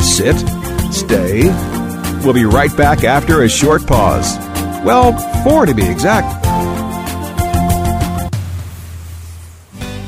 Sit, 0.00 0.36
stay. 0.92 1.44
We'll 2.24 2.34
be 2.34 2.44
right 2.44 2.74
back 2.76 3.04
after 3.04 3.42
a 3.42 3.48
short 3.48 3.86
pause. 3.86 4.36
Well, 4.84 5.16
four 5.42 5.66
to 5.66 5.74
be 5.74 5.86
exact. 5.86 6.40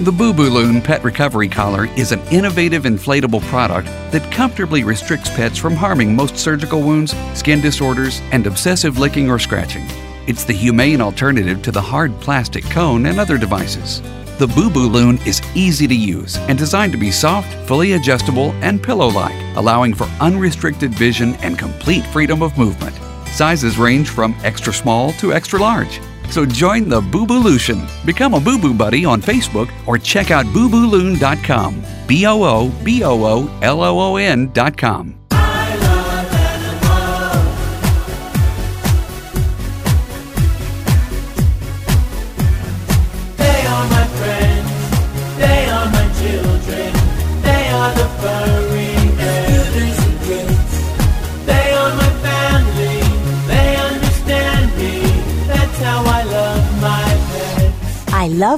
The 0.01 0.11
Boo 0.11 0.33
Boo 0.33 0.51
Loon 0.51 0.83
Pet 0.83 1.05
Recovery 1.05 1.49
Collar 1.49 1.85
is 1.97 2.11
an 2.11 2.21
innovative 2.33 2.83
inflatable 2.83 3.41
product 3.43 3.87
that 4.11 4.33
comfortably 4.33 4.83
restricts 4.83 5.31
pets 5.31 5.57
from 5.59 5.77
harming 5.77 6.17
most 6.17 6.37
surgical 6.37 6.81
wounds, 6.81 7.15
skin 7.35 7.61
disorders, 7.61 8.21
and 8.33 8.47
obsessive 8.49 8.99
licking 8.99 9.31
or 9.31 9.39
scratching. 9.39 9.87
It's 10.27 10.45
the 10.45 10.53
humane 10.53 11.01
alternative 11.01 11.63
to 11.63 11.73
the 11.73 11.81
hard 11.81 12.13
plastic 12.21 12.65
cone 12.65 13.07
and 13.07 13.19
other 13.19 13.37
devices. 13.37 14.01
The 14.39 14.47
Boo 14.47 14.71
Boo 14.71 14.89
Loon 14.89 15.19
is 15.27 15.43
easy 15.55 15.87
to 15.87 15.95
use 15.95 16.37
and 16.49 16.59
designed 16.59 16.93
to 16.93 16.99
be 16.99 17.11
soft, 17.11 17.53
fully 17.69 17.93
adjustable, 17.93 18.53
and 18.63 18.83
pillow 18.83 19.09
like, 19.09 19.57
allowing 19.57 19.95
for 19.95 20.05
unrestricted 20.21 20.95
vision 20.95 21.35
and 21.37 21.59
complete 21.59 22.05
freedom 22.07 22.43
of 22.43 22.57
movement. 22.57 22.97
Sizes 23.29 23.79
range 23.79 24.11
from 24.11 24.37
extra 24.43 24.73
small 24.73 25.13
to 25.15 25.33
extra 25.33 25.61
large. 25.61 26.01
So 26.31 26.47
join 26.47 26.89
the 26.89 27.01
Boo 27.01 27.27
Boo 27.27 27.43
Lution. 27.43 27.87
Become 28.07 28.35
a 28.35 28.41
Boo 28.41 28.59
Boo 28.59 28.75
Buddy 28.75 29.05
on 29.05 29.21
Facebook 29.21 29.71
or 29.87 29.99
check 29.99 30.31
out 30.31 30.47
boobooloon.com. 30.47 31.83
B 32.07 32.27
O 32.27 32.43
O 32.43 32.69
B 32.85 33.05
O 33.05 33.25
O 33.25 33.59
L 33.61 33.83
O 33.83 33.99
O 33.99 34.17
N.com. 34.17 35.22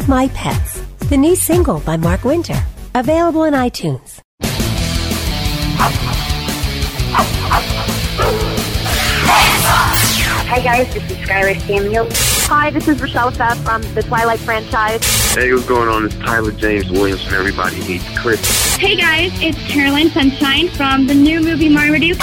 Love 0.05 0.11
My 0.11 0.29
Pets, 0.35 0.83
the 1.09 1.17
new 1.17 1.35
single 1.35 1.81
by 1.81 1.97
Mark 1.97 2.25
Winter, 2.25 2.63
available 2.95 3.45
in 3.45 3.55
iTunes. 3.55 4.21
Hi 10.47 10.61
guys, 10.61 10.93
this 10.93 11.11
is 11.11 11.17
Skyler 11.17 11.59
Samuel. 11.67 12.07
Hi, 12.51 12.69
this 12.71 12.87
is 12.87 13.01
Rachelle 13.01 13.31
Lefevre 13.31 13.63
from 13.63 13.81
the 13.95 14.03
Twilight 14.03 14.41
franchise. 14.41 15.01
Hey, 15.35 15.51
what's 15.55 15.67
going 15.67 15.89
on? 15.89 16.05
It's 16.05 16.17
Tyler 16.17 16.53
James 16.53 16.91
Williams 16.91 17.25
from 17.25 17.35
Everybody 17.37 17.77
Hates 17.77 18.19
Chris. 18.19 18.77
Hey 18.77 18.97
guys, 18.97 19.33
it's 19.43 19.57
Caroline 19.73 20.11
Sunshine 20.11 20.69
from 20.69 21.07
the 21.07 21.15
new 21.15 21.41
movie 21.41 21.71
Marmaduke. 21.71 22.21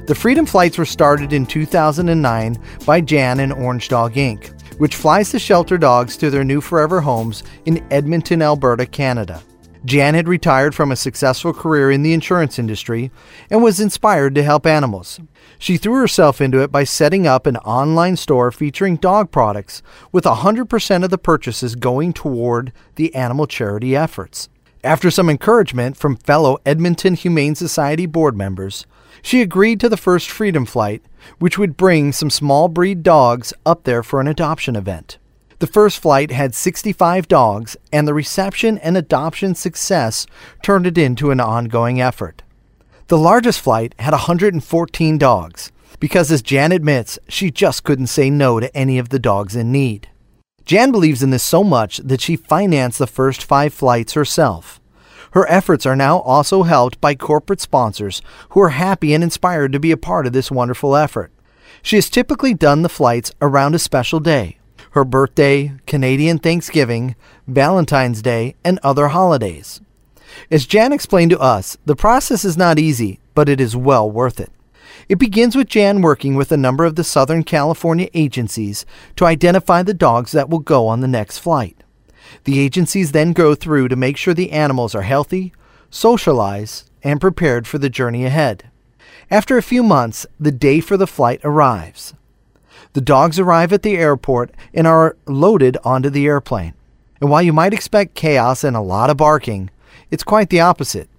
The 0.07 0.15
Freedom 0.15 0.45
Flights 0.45 0.77
were 0.77 0.85
started 0.85 1.31
in 1.31 1.45
2009 1.45 2.57
by 2.85 3.01
Jan 3.01 3.39
and 3.39 3.53
Orange 3.53 3.89
Dog 3.89 4.13
Inc., 4.13 4.49
which 4.79 4.95
flies 4.95 5.31
the 5.31 5.39
shelter 5.39 5.77
dogs 5.77 6.17
to 6.17 6.29
their 6.29 6.43
new 6.43 6.59
forever 6.59 7.01
homes 7.01 7.43
in 7.65 7.85
Edmonton, 7.91 8.41
Alberta, 8.41 8.85
Canada. 8.85 9.41
Jan 9.83 10.13
had 10.13 10.27
retired 10.27 10.75
from 10.75 10.91
a 10.91 10.95
successful 10.95 11.53
career 11.53 11.89
in 11.89 12.03
the 12.03 12.13
insurance 12.13 12.59
industry 12.59 13.09
and 13.49 13.63
was 13.63 13.79
inspired 13.79 14.35
to 14.35 14.43
help 14.43 14.67
animals. 14.67 15.19
She 15.57 15.77
threw 15.77 15.95
herself 15.95 16.39
into 16.39 16.61
it 16.61 16.71
by 16.71 16.83
setting 16.83 17.25
up 17.25 17.47
an 17.47 17.57
online 17.57 18.15
store 18.15 18.51
featuring 18.51 18.97
dog 18.97 19.31
products, 19.31 19.81
with 20.11 20.25
100% 20.25 21.03
of 21.03 21.09
the 21.09 21.17
purchases 21.17 21.75
going 21.75 22.13
toward 22.13 22.71
the 22.95 23.13
animal 23.15 23.47
charity 23.47 23.95
efforts. 23.95 24.49
After 24.83 25.09
some 25.09 25.29
encouragement 25.29 25.97
from 25.97 26.15
fellow 26.15 26.57
Edmonton 26.65 27.15
Humane 27.15 27.55
Society 27.55 28.05
board 28.05 28.35
members, 28.35 28.85
she 29.21 29.41
agreed 29.41 29.79
to 29.79 29.89
the 29.89 29.97
first 29.97 30.29
Freedom 30.29 30.65
Flight, 30.65 31.03
which 31.39 31.57
would 31.57 31.77
bring 31.77 32.11
some 32.11 32.29
small 32.29 32.67
breed 32.67 33.03
dogs 33.03 33.53
up 33.65 33.83
there 33.83 34.03
for 34.03 34.19
an 34.19 34.27
adoption 34.27 34.75
event. 34.75 35.17
The 35.61 35.67
first 35.67 35.99
flight 35.99 36.31
had 36.31 36.55
65 36.55 37.27
dogs, 37.27 37.77
and 37.93 38.07
the 38.07 38.15
reception 38.15 38.79
and 38.79 38.97
adoption 38.97 39.53
success 39.53 40.25
turned 40.63 40.87
it 40.87 40.97
into 40.97 41.29
an 41.29 41.39
ongoing 41.39 42.01
effort. 42.01 42.41
The 43.09 43.17
largest 43.19 43.61
flight 43.61 43.93
had 43.99 44.09
114 44.09 45.19
dogs, 45.19 45.71
because 45.99 46.31
as 46.31 46.41
Jan 46.41 46.71
admits, 46.71 47.19
she 47.27 47.51
just 47.51 47.83
couldn't 47.83 48.07
say 48.07 48.31
no 48.31 48.59
to 48.59 48.75
any 48.75 48.97
of 48.97 49.09
the 49.09 49.19
dogs 49.19 49.55
in 49.55 49.71
need. 49.71 50.09
Jan 50.65 50.91
believes 50.91 51.21
in 51.21 51.29
this 51.29 51.43
so 51.43 51.63
much 51.63 51.97
that 51.97 52.21
she 52.21 52.35
financed 52.35 52.97
the 52.97 53.05
first 53.05 53.43
five 53.43 53.71
flights 53.71 54.13
herself. 54.13 54.81
Her 55.33 55.47
efforts 55.47 55.85
are 55.85 55.95
now 55.95 56.21
also 56.21 56.63
helped 56.63 56.99
by 56.99 57.13
corporate 57.13 57.61
sponsors 57.61 58.23
who 58.49 58.61
are 58.61 58.69
happy 58.69 59.13
and 59.13 59.23
inspired 59.23 59.73
to 59.73 59.79
be 59.79 59.91
a 59.91 59.97
part 59.97 60.25
of 60.25 60.33
this 60.33 60.49
wonderful 60.49 60.95
effort. 60.95 61.31
She 61.83 61.97
has 61.97 62.09
typically 62.09 62.55
done 62.55 62.81
the 62.81 62.89
flights 62.89 63.31
around 63.43 63.75
a 63.75 63.79
special 63.79 64.19
day 64.19 64.57
her 64.91 65.05
birthday, 65.05 65.73
Canadian 65.87 66.37
Thanksgiving, 66.37 67.15
Valentine's 67.47 68.21
Day, 68.21 68.55
and 68.63 68.79
other 68.83 69.09
holidays. 69.09 69.81
As 70.49 70.65
Jan 70.65 70.93
explained 70.93 71.31
to 71.31 71.39
us, 71.39 71.77
the 71.85 71.95
process 71.95 72.45
is 72.45 72.57
not 72.57 72.79
easy, 72.79 73.19
but 73.33 73.49
it 73.49 73.61
is 73.61 73.75
well 73.75 74.09
worth 74.09 74.39
it. 74.39 74.51
It 75.07 75.19
begins 75.19 75.55
with 75.55 75.67
Jan 75.67 76.01
working 76.01 76.35
with 76.35 76.51
a 76.51 76.57
number 76.57 76.85
of 76.85 76.95
the 76.95 77.03
Southern 77.03 77.43
California 77.43 78.09
agencies 78.13 78.85
to 79.15 79.25
identify 79.25 79.83
the 79.83 79.93
dogs 79.93 80.31
that 80.31 80.49
will 80.49 80.59
go 80.59 80.87
on 80.87 81.01
the 81.01 81.07
next 81.07 81.39
flight. 81.39 81.83
The 82.43 82.59
agencies 82.59 83.11
then 83.11 83.33
go 83.33 83.55
through 83.55 83.87
to 83.89 83.95
make 83.95 84.17
sure 84.17 84.33
the 84.33 84.51
animals 84.51 84.95
are 84.95 85.01
healthy, 85.01 85.53
socialized, 85.89 86.89
and 87.03 87.19
prepared 87.19 87.67
for 87.67 87.77
the 87.77 87.89
journey 87.89 88.25
ahead. 88.25 88.69
After 89.29 89.57
a 89.57 89.63
few 89.63 89.83
months, 89.83 90.25
the 90.39 90.51
day 90.51 90.81
for 90.81 90.97
the 90.97 91.07
flight 91.07 91.41
arrives. 91.43 92.13
The 92.93 93.01
dogs 93.01 93.39
arrive 93.39 93.71
at 93.71 93.83
the 93.83 93.97
airport 93.97 94.51
and 94.73 94.85
are 94.85 95.15
loaded 95.25 95.77
onto 95.83 96.09
the 96.09 96.25
airplane. 96.25 96.73
And 97.21 97.29
while 97.29 97.41
you 97.41 97.53
might 97.53 97.73
expect 97.73 98.15
chaos 98.15 98.63
and 98.63 98.75
a 98.75 98.81
lot 98.81 99.09
of 99.09 99.17
barking, 99.17 99.69
it's 100.09 100.23
quite 100.23 100.49
the 100.49 100.59
opposite. 100.59 101.09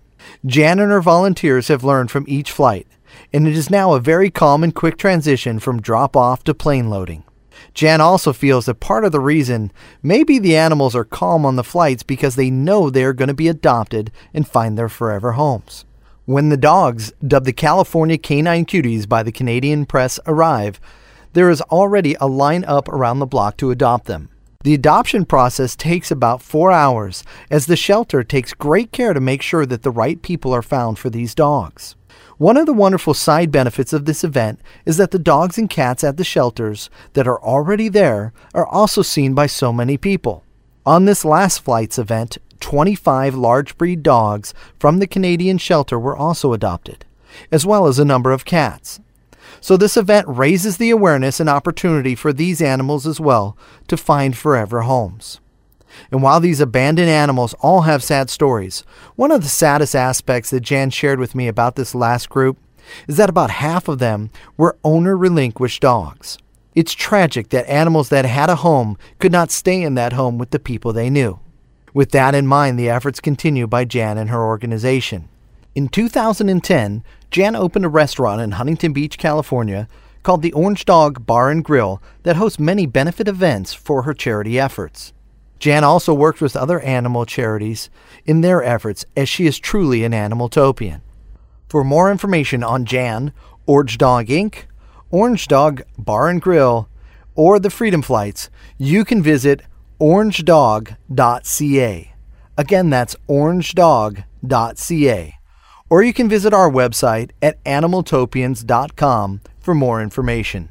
Jan 0.44 0.78
and 0.78 0.90
her 0.90 1.00
volunteers 1.00 1.68
have 1.68 1.84
learned 1.84 2.10
from 2.10 2.26
each 2.28 2.50
flight, 2.50 2.86
and 3.32 3.46
it 3.46 3.56
is 3.56 3.70
now 3.70 3.94
a 3.94 4.00
very 4.00 4.30
calm 4.30 4.62
and 4.62 4.74
quick 4.74 4.98
transition 4.98 5.58
from 5.58 5.80
drop 5.80 6.16
off 6.16 6.44
to 6.44 6.54
plane 6.54 6.90
loading. 6.90 7.24
Jan 7.74 8.00
also 8.00 8.32
feels 8.32 8.66
that 8.66 8.80
part 8.80 9.04
of 9.04 9.12
the 9.12 9.20
reason 9.20 9.72
maybe 10.02 10.38
the 10.38 10.56
animals 10.56 10.94
are 10.94 11.04
calm 11.04 11.46
on 11.46 11.56
the 11.56 11.64
flights 11.64 12.02
because 12.02 12.36
they 12.36 12.50
know 12.50 12.90
they 12.90 13.04
are 13.04 13.12
going 13.12 13.28
to 13.28 13.34
be 13.34 13.48
adopted 13.48 14.10
and 14.34 14.46
find 14.46 14.76
their 14.76 14.88
forever 14.88 15.32
homes. 15.32 15.84
When 16.24 16.50
the 16.50 16.56
dogs, 16.56 17.12
dubbed 17.26 17.46
the 17.46 17.52
California 17.52 18.18
Canine 18.18 18.66
Cuties 18.66 19.08
by 19.08 19.22
the 19.22 19.32
Canadian 19.32 19.86
press, 19.86 20.20
arrive, 20.26 20.80
there 21.32 21.50
is 21.50 21.60
already 21.62 22.16
a 22.20 22.26
line 22.26 22.64
up 22.64 22.88
around 22.88 23.18
the 23.18 23.26
block 23.26 23.56
to 23.58 23.70
adopt 23.70 24.06
them. 24.06 24.28
The 24.64 24.74
adoption 24.74 25.24
process 25.24 25.74
takes 25.74 26.10
about 26.10 26.40
four 26.40 26.70
hours, 26.70 27.24
as 27.50 27.66
the 27.66 27.76
shelter 27.76 28.22
takes 28.22 28.54
great 28.54 28.92
care 28.92 29.12
to 29.12 29.20
make 29.20 29.42
sure 29.42 29.66
that 29.66 29.82
the 29.82 29.90
right 29.90 30.22
people 30.22 30.54
are 30.54 30.62
found 30.62 30.98
for 30.98 31.10
these 31.10 31.34
dogs. 31.34 31.96
One 32.38 32.56
of 32.56 32.66
the 32.66 32.72
wonderful 32.72 33.14
side 33.14 33.50
benefits 33.50 33.92
of 33.92 34.04
this 34.04 34.22
event 34.22 34.60
is 34.86 34.98
that 34.98 35.10
the 35.10 35.18
dogs 35.18 35.58
and 35.58 35.68
cats 35.68 36.04
at 36.04 36.16
the 36.16 36.24
shelters 36.24 36.90
that 37.14 37.26
are 37.26 37.40
already 37.42 37.88
there 37.88 38.32
are 38.54 38.66
also 38.66 39.02
seen 39.02 39.34
by 39.34 39.46
so 39.46 39.72
many 39.72 39.96
people. 39.96 40.44
On 40.86 41.04
this 41.04 41.24
last 41.24 41.60
flight's 41.60 41.98
event, 41.98 42.38
25 42.60 43.34
large 43.34 43.76
breed 43.76 44.02
dogs 44.02 44.54
from 44.78 44.98
the 44.98 45.06
Canadian 45.06 45.58
shelter 45.58 45.98
were 45.98 46.16
also 46.16 46.52
adopted, 46.52 47.04
as 47.50 47.66
well 47.66 47.86
as 47.86 47.98
a 47.98 48.04
number 48.04 48.30
of 48.30 48.44
cats. 48.44 49.00
So 49.62 49.76
this 49.76 49.96
event 49.96 50.26
raises 50.26 50.76
the 50.76 50.90
awareness 50.90 51.38
and 51.38 51.48
opportunity 51.48 52.16
for 52.16 52.32
these 52.32 52.60
animals 52.60 53.06
as 53.06 53.20
well 53.20 53.56
to 53.86 53.96
find 53.96 54.36
forever 54.36 54.82
homes. 54.82 55.40
And 56.10 56.20
while 56.20 56.40
these 56.40 56.60
abandoned 56.60 57.08
animals 57.08 57.54
all 57.60 57.82
have 57.82 58.02
sad 58.02 58.28
stories, 58.28 58.82
one 59.14 59.30
of 59.30 59.42
the 59.42 59.48
saddest 59.48 59.94
aspects 59.94 60.50
that 60.50 60.62
Jan 60.62 60.90
shared 60.90 61.20
with 61.20 61.36
me 61.36 61.46
about 61.46 61.76
this 61.76 61.94
last 61.94 62.28
group 62.28 62.58
is 63.06 63.16
that 63.18 63.30
about 63.30 63.50
half 63.50 63.86
of 63.86 64.00
them 64.00 64.30
were 64.56 64.76
owner 64.82 65.16
relinquished 65.16 65.80
dogs. 65.80 66.38
It's 66.74 66.92
tragic 66.92 67.50
that 67.50 67.68
animals 67.68 68.08
that 68.08 68.24
had 68.24 68.50
a 68.50 68.56
home 68.56 68.98
could 69.20 69.30
not 69.30 69.52
stay 69.52 69.80
in 69.80 69.94
that 69.94 70.14
home 70.14 70.38
with 70.38 70.50
the 70.50 70.58
people 70.58 70.92
they 70.92 71.08
knew. 71.08 71.38
With 71.94 72.10
that 72.10 72.34
in 72.34 72.48
mind, 72.48 72.80
the 72.80 72.90
efforts 72.90 73.20
continue 73.20 73.68
by 73.68 73.84
Jan 73.84 74.18
and 74.18 74.28
her 74.28 74.42
organization. 74.42 75.28
In 75.74 75.88
2010, 75.88 77.02
Jan 77.30 77.56
opened 77.56 77.86
a 77.86 77.88
restaurant 77.88 78.42
in 78.42 78.52
Huntington 78.52 78.92
Beach, 78.92 79.16
California 79.16 79.88
called 80.22 80.42
the 80.42 80.52
Orange 80.52 80.84
Dog 80.84 81.24
Bar 81.26 81.50
and 81.50 81.64
Grill 81.64 82.02
that 82.24 82.36
hosts 82.36 82.58
many 82.58 82.84
benefit 82.86 83.26
events 83.26 83.72
for 83.72 84.02
her 84.02 84.12
charity 84.12 84.60
efforts. 84.60 85.14
Jan 85.58 85.82
also 85.82 86.12
works 86.12 86.42
with 86.42 86.56
other 86.56 86.80
animal 86.80 87.24
charities 87.24 87.88
in 88.26 88.42
their 88.42 88.62
efforts 88.62 89.04
as 89.16 89.28
she 89.28 89.46
is 89.46 89.58
truly 89.58 90.04
an 90.04 90.12
animal 90.12 90.48
topian. 90.48 91.00
For 91.68 91.82
more 91.84 92.10
information 92.10 92.62
on 92.62 92.84
Jan, 92.84 93.32
Orange 93.66 93.96
Dog 93.96 94.26
Inc., 94.26 94.64
Orange 95.10 95.48
Dog 95.48 95.82
Bar 95.96 96.28
and 96.28 96.42
Grill, 96.42 96.88
or 97.34 97.58
the 97.58 97.70
Freedom 97.70 98.02
Flights, 98.02 98.50
you 98.76 99.06
can 99.06 99.22
visit 99.22 99.62
orangedog.ca. 100.00 100.94
Again, 102.58 102.90
that's 102.90 103.16
orangedog.ca. 103.28 104.24
Or 105.92 106.02
you 106.02 106.14
can 106.14 106.26
visit 106.26 106.54
our 106.54 106.70
website 106.70 107.32
at 107.42 107.62
animaltopians.com 107.64 109.42
for 109.60 109.74
more 109.74 110.00
information. 110.00 110.70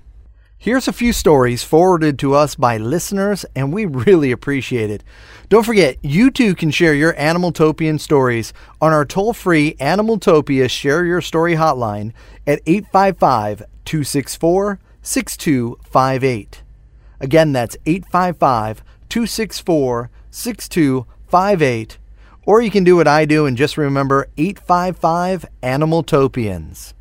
Here's 0.57 0.87
a 0.87 0.93
few 0.93 1.13
stories 1.13 1.63
forwarded 1.63 2.17
to 2.17 2.33
us 2.33 2.55
by 2.55 2.77
listeners, 2.77 3.45
and 3.55 3.71
we 3.71 3.85
really 3.85 4.31
appreciate 4.31 4.89
it. 4.89 5.03
Don't 5.47 5.63
forget, 5.63 5.97
you 6.01 6.31
too 6.31 6.55
can 6.55 6.71
share 6.71 6.95
your 6.95 7.13
Animaltopian 7.13 7.99
stories 7.99 8.51
on 8.81 8.93
our 8.93 9.05
toll 9.05 9.33
free 9.33 9.75
Animaltopia 9.75 10.67
Share 10.67 11.05
Your 11.05 11.21
Story 11.21 11.53
hotline 11.53 12.13
at 12.47 12.59
855 12.65 13.59
264 13.85 14.79
6258. 15.03 16.63
Again, 17.19 17.51
that's 17.51 17.77
855 17.85 18.83
264 19.07 20.09
6258. 20.31 21.97
Or 22.51 22.61
you 22.61 22.69
can 22.69 22.83
do 22.83 22.97
what 22.97 23.07
I 23.07 23.23
do 23.23 23.45
and 23.45 23.55
just 23.55 23.77
remember 23.77 24.27
855 24.35 25.45
Animaltopians. 25.63 26.91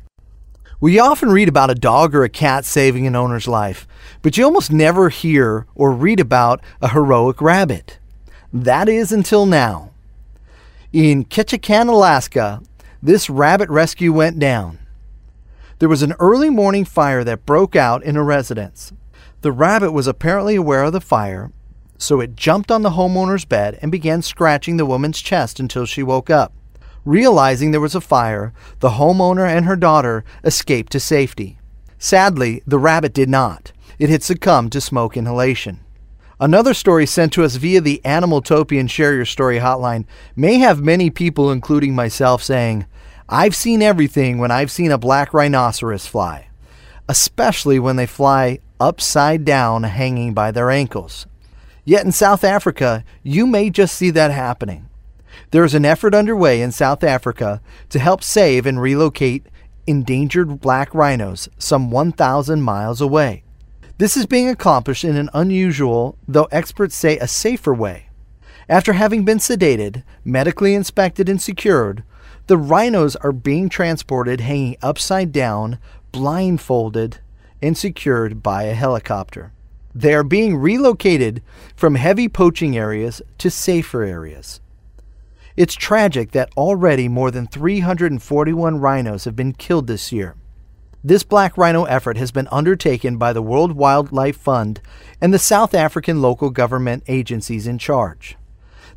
We 0.79 0.97
often 0.97 1.29
read 1.29 1.49
about 1.49 1.69
a 1.69 1.75
dog 1.75 2.15
or 2.15 2.23
a 2.23 2.29
cat 2.29 2.63
saving 2.63 3.05
an 3.05 3.17
owner's 3.17 3.49
life, 3.49 3.85
but 4.21 4.37
you 4.37 4.45
almost 4.45 4.71
never 4.71 5.09
hear 5.09 5.65
or 5.75 5.91
read 5.91 6.21
about 6.21 6.61
a 6.81 6.87
heroic 6.87 7.41
rabbit. 7.41 7.99
That 8.53 8.87
is 8.87 9.11
until 9.11 9.45
now. 9.45 9.91
In 10.93 11.25
Ketchikan, 11.25 11.89
Alaska, 11.89 12.61
this 13.03 13.29
rabbit 13.29 13.67
rescue 13.67 14.13
went 14.13 14.39
down. 14.39 14.79
There 15.79 15.89
was 15.89 16.01
an 16.01 16.13
early 16.17 16.49
morning 16.49 16.85
fire 16.85 17.25
that 17.25 17.45
broke 17.45 17.75
out 17.75 18.03
in 18.03 18.15
a 18.15 18.23
residence. 18.23 18.93
The 19.41 19.51
rabbit 19.51 19.91
was 19.91 20.07
apparently 20.07 20.55
aware 20.55 20.83
of 20.85 20.93
the 20.93 21.01
fire, 21.01 21.51
so 22.01 22.19
it 22.19 22.35
jumped 22.35 22.71
on 22.71 22.81
the 22.81 22.91
homeowner's 22.91 23.45
bed 23.45 23.77
and 23.81 23.91
began 23.91 24.21
scratching 24.21 24.77
the 24.77 24.85
woman's 24.85 25.21
chest 25.21 25.59
until 25.59 25.85
she 25.85 26.01
woke 26.01 26.29
up. 26.29 26.51
Realizing 27.05 27.71
there 27.71 27.79
was 27.79 27.95
a 27.95 28.01
fire, 28.01 28.53
the 28.79 28.91
homeowner 28.91 29.47
and 29.47 29.65
her 29.65 29.75
daughter 29.75 30.23
escaped 30.43 30.91
to 30.93 30.99
safety. 30.99 31.59
Sadly, 31.99 32.63
the 32.65 32.79
rabbit 32.79 33.13
did 33.13 33.29
not. 33.29 33.71
It 33.99 34.09
had 34.09 34.23
succumbed 34.23 34.71
to 34.71 34.81
smoke 34.81 35.15
inhalation. 35.15 35.81
Another 36.39 36.73
story 36.73 37.05
sent 37.05 37.33
to 37.33 37.43
us 37.43 37.55
via 37.55 37.81
the 37.81 38.01
Animaltopian 38.03 38.89
Share 38.89 39.13
Your 39.13 39.25
Story 39.25 39.59
hotline 39.59 40.05
may 40.35 40.57
have 40.57 40.81
many 40.81 41.11
people, 41.11 41.51
including 41.51 41.93
myself, 41.93 42.41
saying, 42.41 42.87
I've 43.29 43.55
seen 43.55 43.83
everything 43.83 44.39
when 44.39 44.49
I've 44.49 44.71
seen 44.71 44.91
a 44.91 44.97
black 44.97 45.35
rhinoceros 45.35 46.07
fly, 46.07 46.49
especially 47.07 47.77
when 47.77 47.95
they 47.95 48.07
fly 48.07 48.57
upside 48.79 49.45
down 49.45 49.83
hanging 49.83 50.33
by 50.33 50.49
their 50.49 50.71
ankles. 50.71 51.27
Yet 51.83 52.05
in 52.05 52.11
South 52.11 52.43
Africa, 52.43 53.03
you 53.23 53.47
may 53.47 53.69
just 53.69 53.95
see 53.95 54.11
that 54.11 54.31
happening. 54.31 54.87
There 55.51 55.63
is 55.63 55.73
an 55.73 55.85
effort 55.85 56.13
underway 56.13 56.61
in 56.61 56.71
South 56.71 57.03
Africa 57.03 57.61
to 57.89 57.99
help 57.99 58.23
save 58.23 58.65
and 58.65 58.81
relocate 58.81 59.47
endangered 59.87 60.61
black 60.61 60.93
rhinos 60.93 61.49
some 61.57 61.89
1,000 61.89 62.61
miles 62.61 63.01
away. 63.01 63.43
This 63.97 64.15
is 64.15 64.25
being 64.25 64.47
accomplished 64.47 65.03
in 65.03 65.15
an 65.15 65.29
unusual, 65.33 66.17
though 66.27 66.47
experts 66.51 66.95
say 66.95 67.17
a 67.17 67.27
safer 67.27 67.73
way. 67.73 68.07
After 68.69 68.93
having 68.93 69.25
been 69.25 69.37
sedated, 69.37 70.03
medically 70.23 70.73
inspected, 70.73 71.27
and 71.27 71.41
secured, 71.41 72.03
the 72.47 72.57
rhinos 72.57 73.15
are 73.17 73.31
being 73.31 73.69
transported 73.69 74.41
hanging 74.41 74.77
upside 74.81 75.31
down, 75.31 75.77
blindfolded, 76.11 77.19
and 77.61 77.77
secured 77.77 78.41
by 78.41 78.63
a 78.63 78.73
helicopter. 78.73 79.51
They 79.93 80.13
are 80.13 80.23
being 80.23 80.55
relocated 80.55 81.41
from 81.75 81.95
heavy 81.95 82.29
poaching 82.29 82.77
areas 82.77 83.21
to 83.39 83.49
safer 83.49 84.03
areas. 84.03 84.61
It's 85.57 85.73
tragic 85.73 86.31
that 86.31 86.51
already 86.55 87.07
more 87.09 87.29
than 87.29 87.47
341 87.47 88.79
rhinos 88.79 89.25
have 89.25 89.35
been 89.35 89.53
killed 89.53 89.87
this 89.87 90.11
year. 90.11 90.35
This 91.03 91.23
black 91.23 91.57
rhino 91.57 91.83
effort 91.85 92.17
has 92.17 92.31
been 92.31 92.47
undertaken 92.51 93.17
by 93.17 93.33
the 93.33 93.41
World 93.41 93.73
Wildlife 93.73 94.37
Fund 94.37 94.81
and 95.19 95.33
the 95.33 95.39
South 95.39 95.73
African 95.73 96.21
local 96.21 96.51
government 96.51 97.03
agencies 97.07 97.67
in 97.67 97.77
charge. 97.77 98.37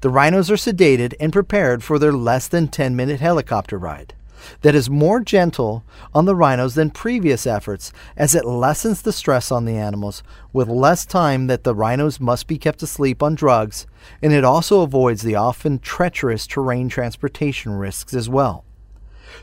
The 0.00 0.10
rhinos 0.10 0.50
are 0.50 0.56
sedated 0.56 1.14
and 1.18 1.32
prepared 1.32 1.82
for 1.82 1.98
their 1.98 2.12
less 2.12 2.46
than 2.46 2.68
10 2.68 2.94
minute 2.94 3.20
helicopter 3.20 3.78
ride 3.78 4.14
that 4.62 4.74
is 4.74 4.90
more 4.90 5.20
gentle 5.20 5.84
on 6.14 6.24
the 6.24 6.34
rhinos 6.34 6.74
than 6.74 6.90
previous 6.90 7.46
efforts 7.46 7.92
as 8.16 8.34
it 8.34 8.44
lessens 8.44 9.02
the 9.02 9.12
stress 9.12 9.50
on 9.50 9.64
the 9.64 9.76
animals 9.76 10.22
with 10.52 10.68
less 10.68 11.04
time 11.06 11.46
that 11.46 11.64
the 11.64 11.74
rhinos 11.74 12.20
must 12.20 12.46
be 12.46 12.58
kept 12.58 12.82
asleep 12.82 13.22
on 13.22 13.34
drugs, 13.34 13.86
and 14.22 14.32
it 14.32 14.44
also 14.44 14.82
avoids 14.82 15.22
the 15.22 15.34
often 15.34 15.78
treacherous 15.78 16.46
terrain 16.46 16.88
transportation 16.88 17.72
risks 17.72 18.14
as 18.14 18.28
well. 18.28 18.64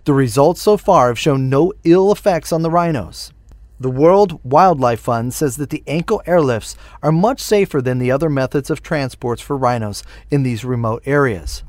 The 0.06 0.14
results 0.14 0.62
so 0.62 0.78
far 0.78 1.08
have 1.08 1.20
shown 1.20 1.50
no 1.50 1.74
ill 1.84 2.12
effects 2.12 2.52
on 2.52 2.62
the 2.62 2.72
rhinos. 2.72 3.32
The 3.80 3.90
World 3.90 4.40
Wildlife 4.44 5.00
Fund 5.00 5.34
says 5.34 5.56
that 5.58 5.72
the 5.72 5.84
ankle 5.88 6.22
airlifts 6.28 6.76
are 7.02 7.12
much 7.12 7.42
safer 7.42 7.82
than 7.82 7.98
the 7.98 8.12
other 8.12 8.30
methods 8.30 8.70
of 8.70 8.84
transports 8.84 9.42
for 9.42 9.58
rhinos 9.58 10.04
in 10.30 10.44
these 10.44 10.64
remote 10.64 11.02
areas. 11.06 11.64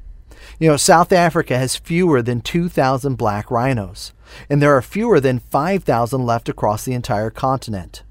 You 0.62 0.68
know, 0.68 0.76
South 0.76 1.10
Africa 1.10 1.58
has 1.58 1.74
fewer 1.74 2.22
than 2.22 2.40
2,000 2.40 3.16
black 3.16 3.50
rhinos, 3.50 4.12
and 4.48 4.62
there 4.62 4.76
are 4.76 4.80
fewer 4.80 5.18
than 5.18 5.40
5,000 5.40 6.24
left 6.24 6.48
across 6.48 6.84
the 6.84 6.92
entire 6.92 7.30
continent. 7.30 8.04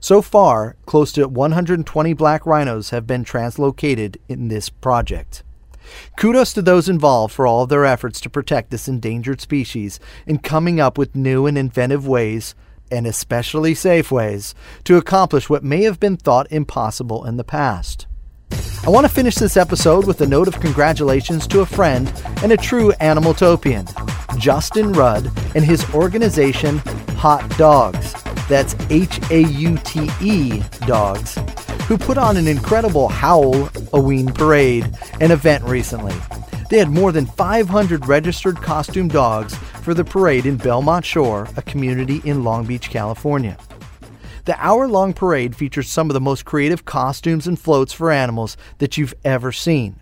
So 0.00 0.20
far, 0.20 0.74
close 0.86 1.12
to 1.12 1.28
120 1.28 2.14
black 2.14 2.44
rhinos 2.44 2.90
have 2.90 3.06
been 3.06 3.24
translocated 3.24 4.16
in 4.28 4.48
this 4.48 4.68
project. 4.68 5.44
Kudos 6.16 6.52
to 6.54 6.62
those 6.62 6.88
involved 6.88 7.32
for 7.32 7.46
all 7.46 7.62
of 7.62 7.68
their 7.68 7.84
efforts 7.84 8.20
to 8.22 8.28
protect 8.28 8.72
this 8.72 8.88
endangered 8.88 9.40
species 9.40 10.00
and 10.26 10.42
coming 10.42 10.80
up 10.80 10.98
with 10.98 11.14
new 11.14 11.46
and 11.46 11.56
inventive 11.56 12.08
ways, 12.08 12.56
and 12.90 13.06
especially 13.06 13.72
safe 13.76 14.10
ways, 14.10 14.52
to 14.82 14.96
accomplish 14.96 15.48
what 15.48 15.62
may 15.62 15.84
have 15.84 16.00
been 16.00 16.16
thought 16.16 16.50
impossible 16.50 17.24
in 17.24 17.36
the 17.36 17.44
past. 17.44 18.07
I 18.88 18.90
want 18.90 19.06
to 19.06 19.12
finish 19.12 19.34
this 19.34 19.56
episode 19.56 20.06
with 20.06 20.20
a 20.22 20.26
note 20.26 20.48
of 20.48 20.60
congratulations 20.60 21.46
to 21.48 21.60
a 21.60 21.66
friend 21.66 22.10
and 22.42 22.52
a 22.52 22.56
true 22.56 22.92
animaltopian, 23.00 23.86
Justin 24.38 24.92
Rudd 24.92 25.30
and 25.54 25.64
his 25.64 25.84
organization 25.94 26.78
Haute 27.18 27.48
Dogs. 27.58 28.14
That's 28.48 28.74
H 28.88 29.20
A 29.30 29.42
U 29.42 29.76
T 29.84 30.08
E 30.22 30.62
Dogs, 30.86 31.38
who 31.86 31.98
put 31.98 32.16
on 32.16 32.36
an 32.38 32.46
incredible 32.46 33.08
Halloween 33.08 34.32
parade 34.32 34.90
an 35.20 35.32
event 35.32 35.64
recently. 35.64 36.14
They 36.70 36.78
had 36.78 36.88
more 36.88 37.12
than 37.12 37.26
500 37.26 38.06
registered 38.06 38.56
costume 38.56 39.08
dogs 39.08 39.54
for 39.82 39.92
the 39.92 40.04
parade 40.04 40.46
in 40.46 40.56
Belmont 40.56 41.04
Shore, 41.04 41.48
a 41.56 41.62
community 41.62 42.22
in 42.24 42.44
Long 42.44 42.64
Beach, 42.64 42.90
California. 42.90 43.58
The 44.48 44.56
hour 44.64 44.88
long 44.88 45.12
parade 45.12 45.54
features 45.54 45.90
some 45.90 46.08
of 46.08 46.14
the 46.14 46.22
most 46.22 46.46
creative 46.46 46.86
costumes 46.86 47.46
and 47.46 47.60
floats 47.60 47.92
for 47.92 48.10
animals 48.10 48.56
that 48.78 48.96
you've 48.96 49.12
ever 49.22 49.52
seen. 49.52 50.00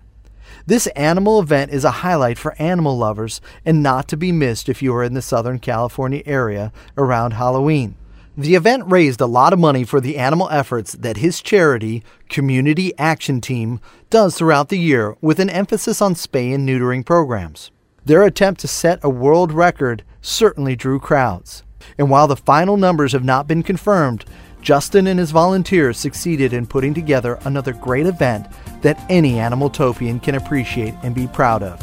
This 0.64 0.86
animal 0.94 1.40
event 1.40 1.72
is 1.72 1.82
a 1.82 1.90
highlight 1.90 2.38
for 2.38 2.54
animal 2.62 2.96
lovers 2.96 3.40
and 3.64 3.82
not 3.82 4.06
to 4.06 4.16
be 4.16 4.30
missed 4.30 4.68
if 4.68 4.82
you 4.82 4.94
are 4.94 5.02
in 5.02 5.14
the 5.14 5.20
Southern 5.20 5.58
California 5.58 6.22
area 6.26 6.70
around 6.96 7.32
Halloween. 7.32 7.96
The 8.36 8.54
event 8.54 8.84
raised 8.86 9.20
a 9.20 9.26
lot 9.26 9.52
of 9.52 9.58
money 9.58 9.82
for 9.82 10.00
the 10.00 10.16
animal 10.16 10.48
efforts 10.50 10.92
that 10.92 11.16
his 11.16 11.42
charity, 11.42 12.04
Community 12.28 12.96
Action 12.98 13.40
Team, 13.40 13.80
does 14.10 14.38
throughout 14.38 14.68
the 14.68 14.78
year 14.78 15.16
with 15.20 15.40
an 15.40 15.50
emphasis 15.50 16.00
on 16.00 16.14
spay 16.14 16.54
and 16.54 16.68
neutering 16.68 17.04
programs. 17.04 17.72
Their 18.04 18.22
attempt 18.22 18.60
to 18.60 18.68
set 18.68 19.00
a 19.02 19.10
world 19.10 19.50
record 19.50 20.04
certainly 20.20 20.76
drew 20.76 21.00
crowds. 21.00 21.64
And 21.98 22.10
while 22.10 22.26
the 22.26 22.36
final 22.36 22.76
numbers 22.76 23.12
have 23.12 23.24
not 23.24 23.46
been 23.46 23.62
confirmed, 23.62 24.24
Justin 24.62 25.06
and 25.06 25.20
his 25.20 25.30
volunteers 25.30 25.96
succeeded 25.96 26.52
in 26.52 26.66
putting 26.66 26.92
together 26.92 27.38
another 27.44 27.72
great 27.72 28.06
event 28.06 28.46
that 28.82 29.00
any 29.08 29.34
Animaltopian 29.34 30.22
can 30.22 30.34
appreciate 30.34 30.94
and 31.02 31.14
be 31.14 31.28
proud 31.28 31.62
of. 31.62 31.80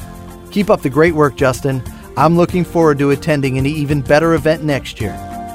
Keep 0.51 0.69
up 0.69 0.81
the 0.81 0.89
great 0.89 1.15
work, 1.15 1.35
Justin. 1.35 1.81
I'm 2.17 2.35
looking 2.35 2.65
forward 2.65 2.99
to 2.99 3.11
attending 3.11 3.57
an 3.57 3.65
even 3.65 4.01
better 4.01 4.33
event 4.33 4.63
next 4.63 4.99
year. 4.99 5.13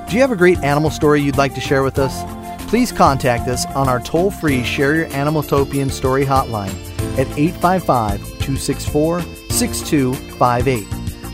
Do 0.09 0.15
you 0.15 0.23
have 0.23 0.33
a 0.33 0.37
great 0.37 0.59
animal 0.61 0.91
story 0.91 1.21
you'd 1.21 1.37
like 1.37 1.55
to 1.55 1.61
share 1.61 1.83
with 1.83 1.99
us? 1.99 2.23
Please 2.69 2.93
contact 2.93 3.49
us 3.49 3.67
on 3.67 3.89
our 3.89 4.01
toll 4.01 4.31
free 4.31 4.65
Share 4.65 4.95
Your 4.95 5.07
Animaltopian 5.09 5.91
Story 5.91 6.25
hotline 6.25 6.75
at 7.19 7.29
855 7.39 8.21
264 8.21 9.21
6258. 9.51 10.87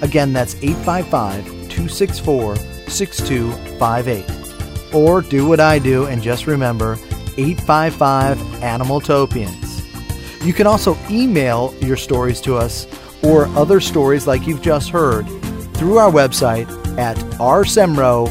Again, 0.02 0.32
that's 0.32 0.56
855 0.56 1.44
264 1.44 2.73
6258. 2.88 4.94
Or 4.94 5.22
do 5.22 5.48
what 5.48 5.60
I 5.60 5.78
do 5.78 6.06
and 6.06 6.22
just 6.22 6.46
remember 6.46 6.98
855 7.36 8.38
Animaltopians. 8.38 10.44
You 10.44 10.52
can 10.52 10.66
also 10.66 10.96
email 11.10 11.74
your 11.80 11.96
stories 11.96 12.40
to 12.42 12.56
us 12.56 12.86
or 13.22 13.46
other 13.56 13.80
stories 13.80 14.26
like 14.26 14.46
you've 14.46 14.60
just 14.62 14.90
heard 14.90 15.26
through 15.74 15.98
our 15.98 16.10
website 16.10 16.68
at 16.98 17.16
rsemro 17.38 18.28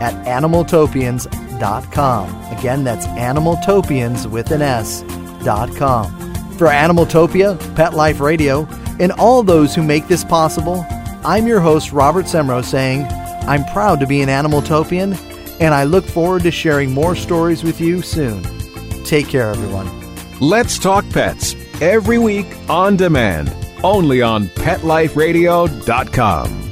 at 0.00 0.14
animaltopians.com. 0.26 2.58
Again, 2.58 2.84
that's 2.84 3.06
animaltopians 3.06 4.30
with 4.30 4.50
an 4.50 4.62
S 4.62 5.02
dot 5.44 5.74
com. 5.76 6.10
For 6.58 6.66
Animaltopia, 6.66 7.56
Pet 7.74 7.94
Life 7.94 8.20
Radio, 8.20 8.66
and 9.00 9.10
all 9.12 9.42
those 9.42 9.74
who 9.74 9.82
make 9.82 10.06
this 10.08 10.24
possible, 10.24 10.84
I'm 11.24 11.46
your 11.46 11.60
host, 11.60 11.92
Robert 11.92 12.26
Semro, 12.26 12.62
saying, 12.64 13.06
I'm 13.48 13.64
proud 13.66 14.00
to 14.00 14.06
be 14.06 14.20
an 14.22 14.28
Animaltopian, 14.28 15.16
and 15.60 15.74
I 15.74 15.84
look 15.84 16.04
forward 16.04 16.42
to 16.44 16.50
sharing 16.50 16.92
more 16.92 17.14
stories 17.14 17.62
with 17.62 17.80
you 17.80 18.02
soon. 18.02 18.42
Take 19.04 19.28
care, 19.28 19.50
everyone. 19.50 19.88
Let's 20.40 20.78
Talk 20.78 21.08
Pets 21.10 21.54
every 21.80 22.18
week 22.18 22.46
on 22.68 22.96
demand, 22.96 23.54
only 23.82 24.20
on 24.22 24.46
PetLifeRadio.com. 24.48 26.71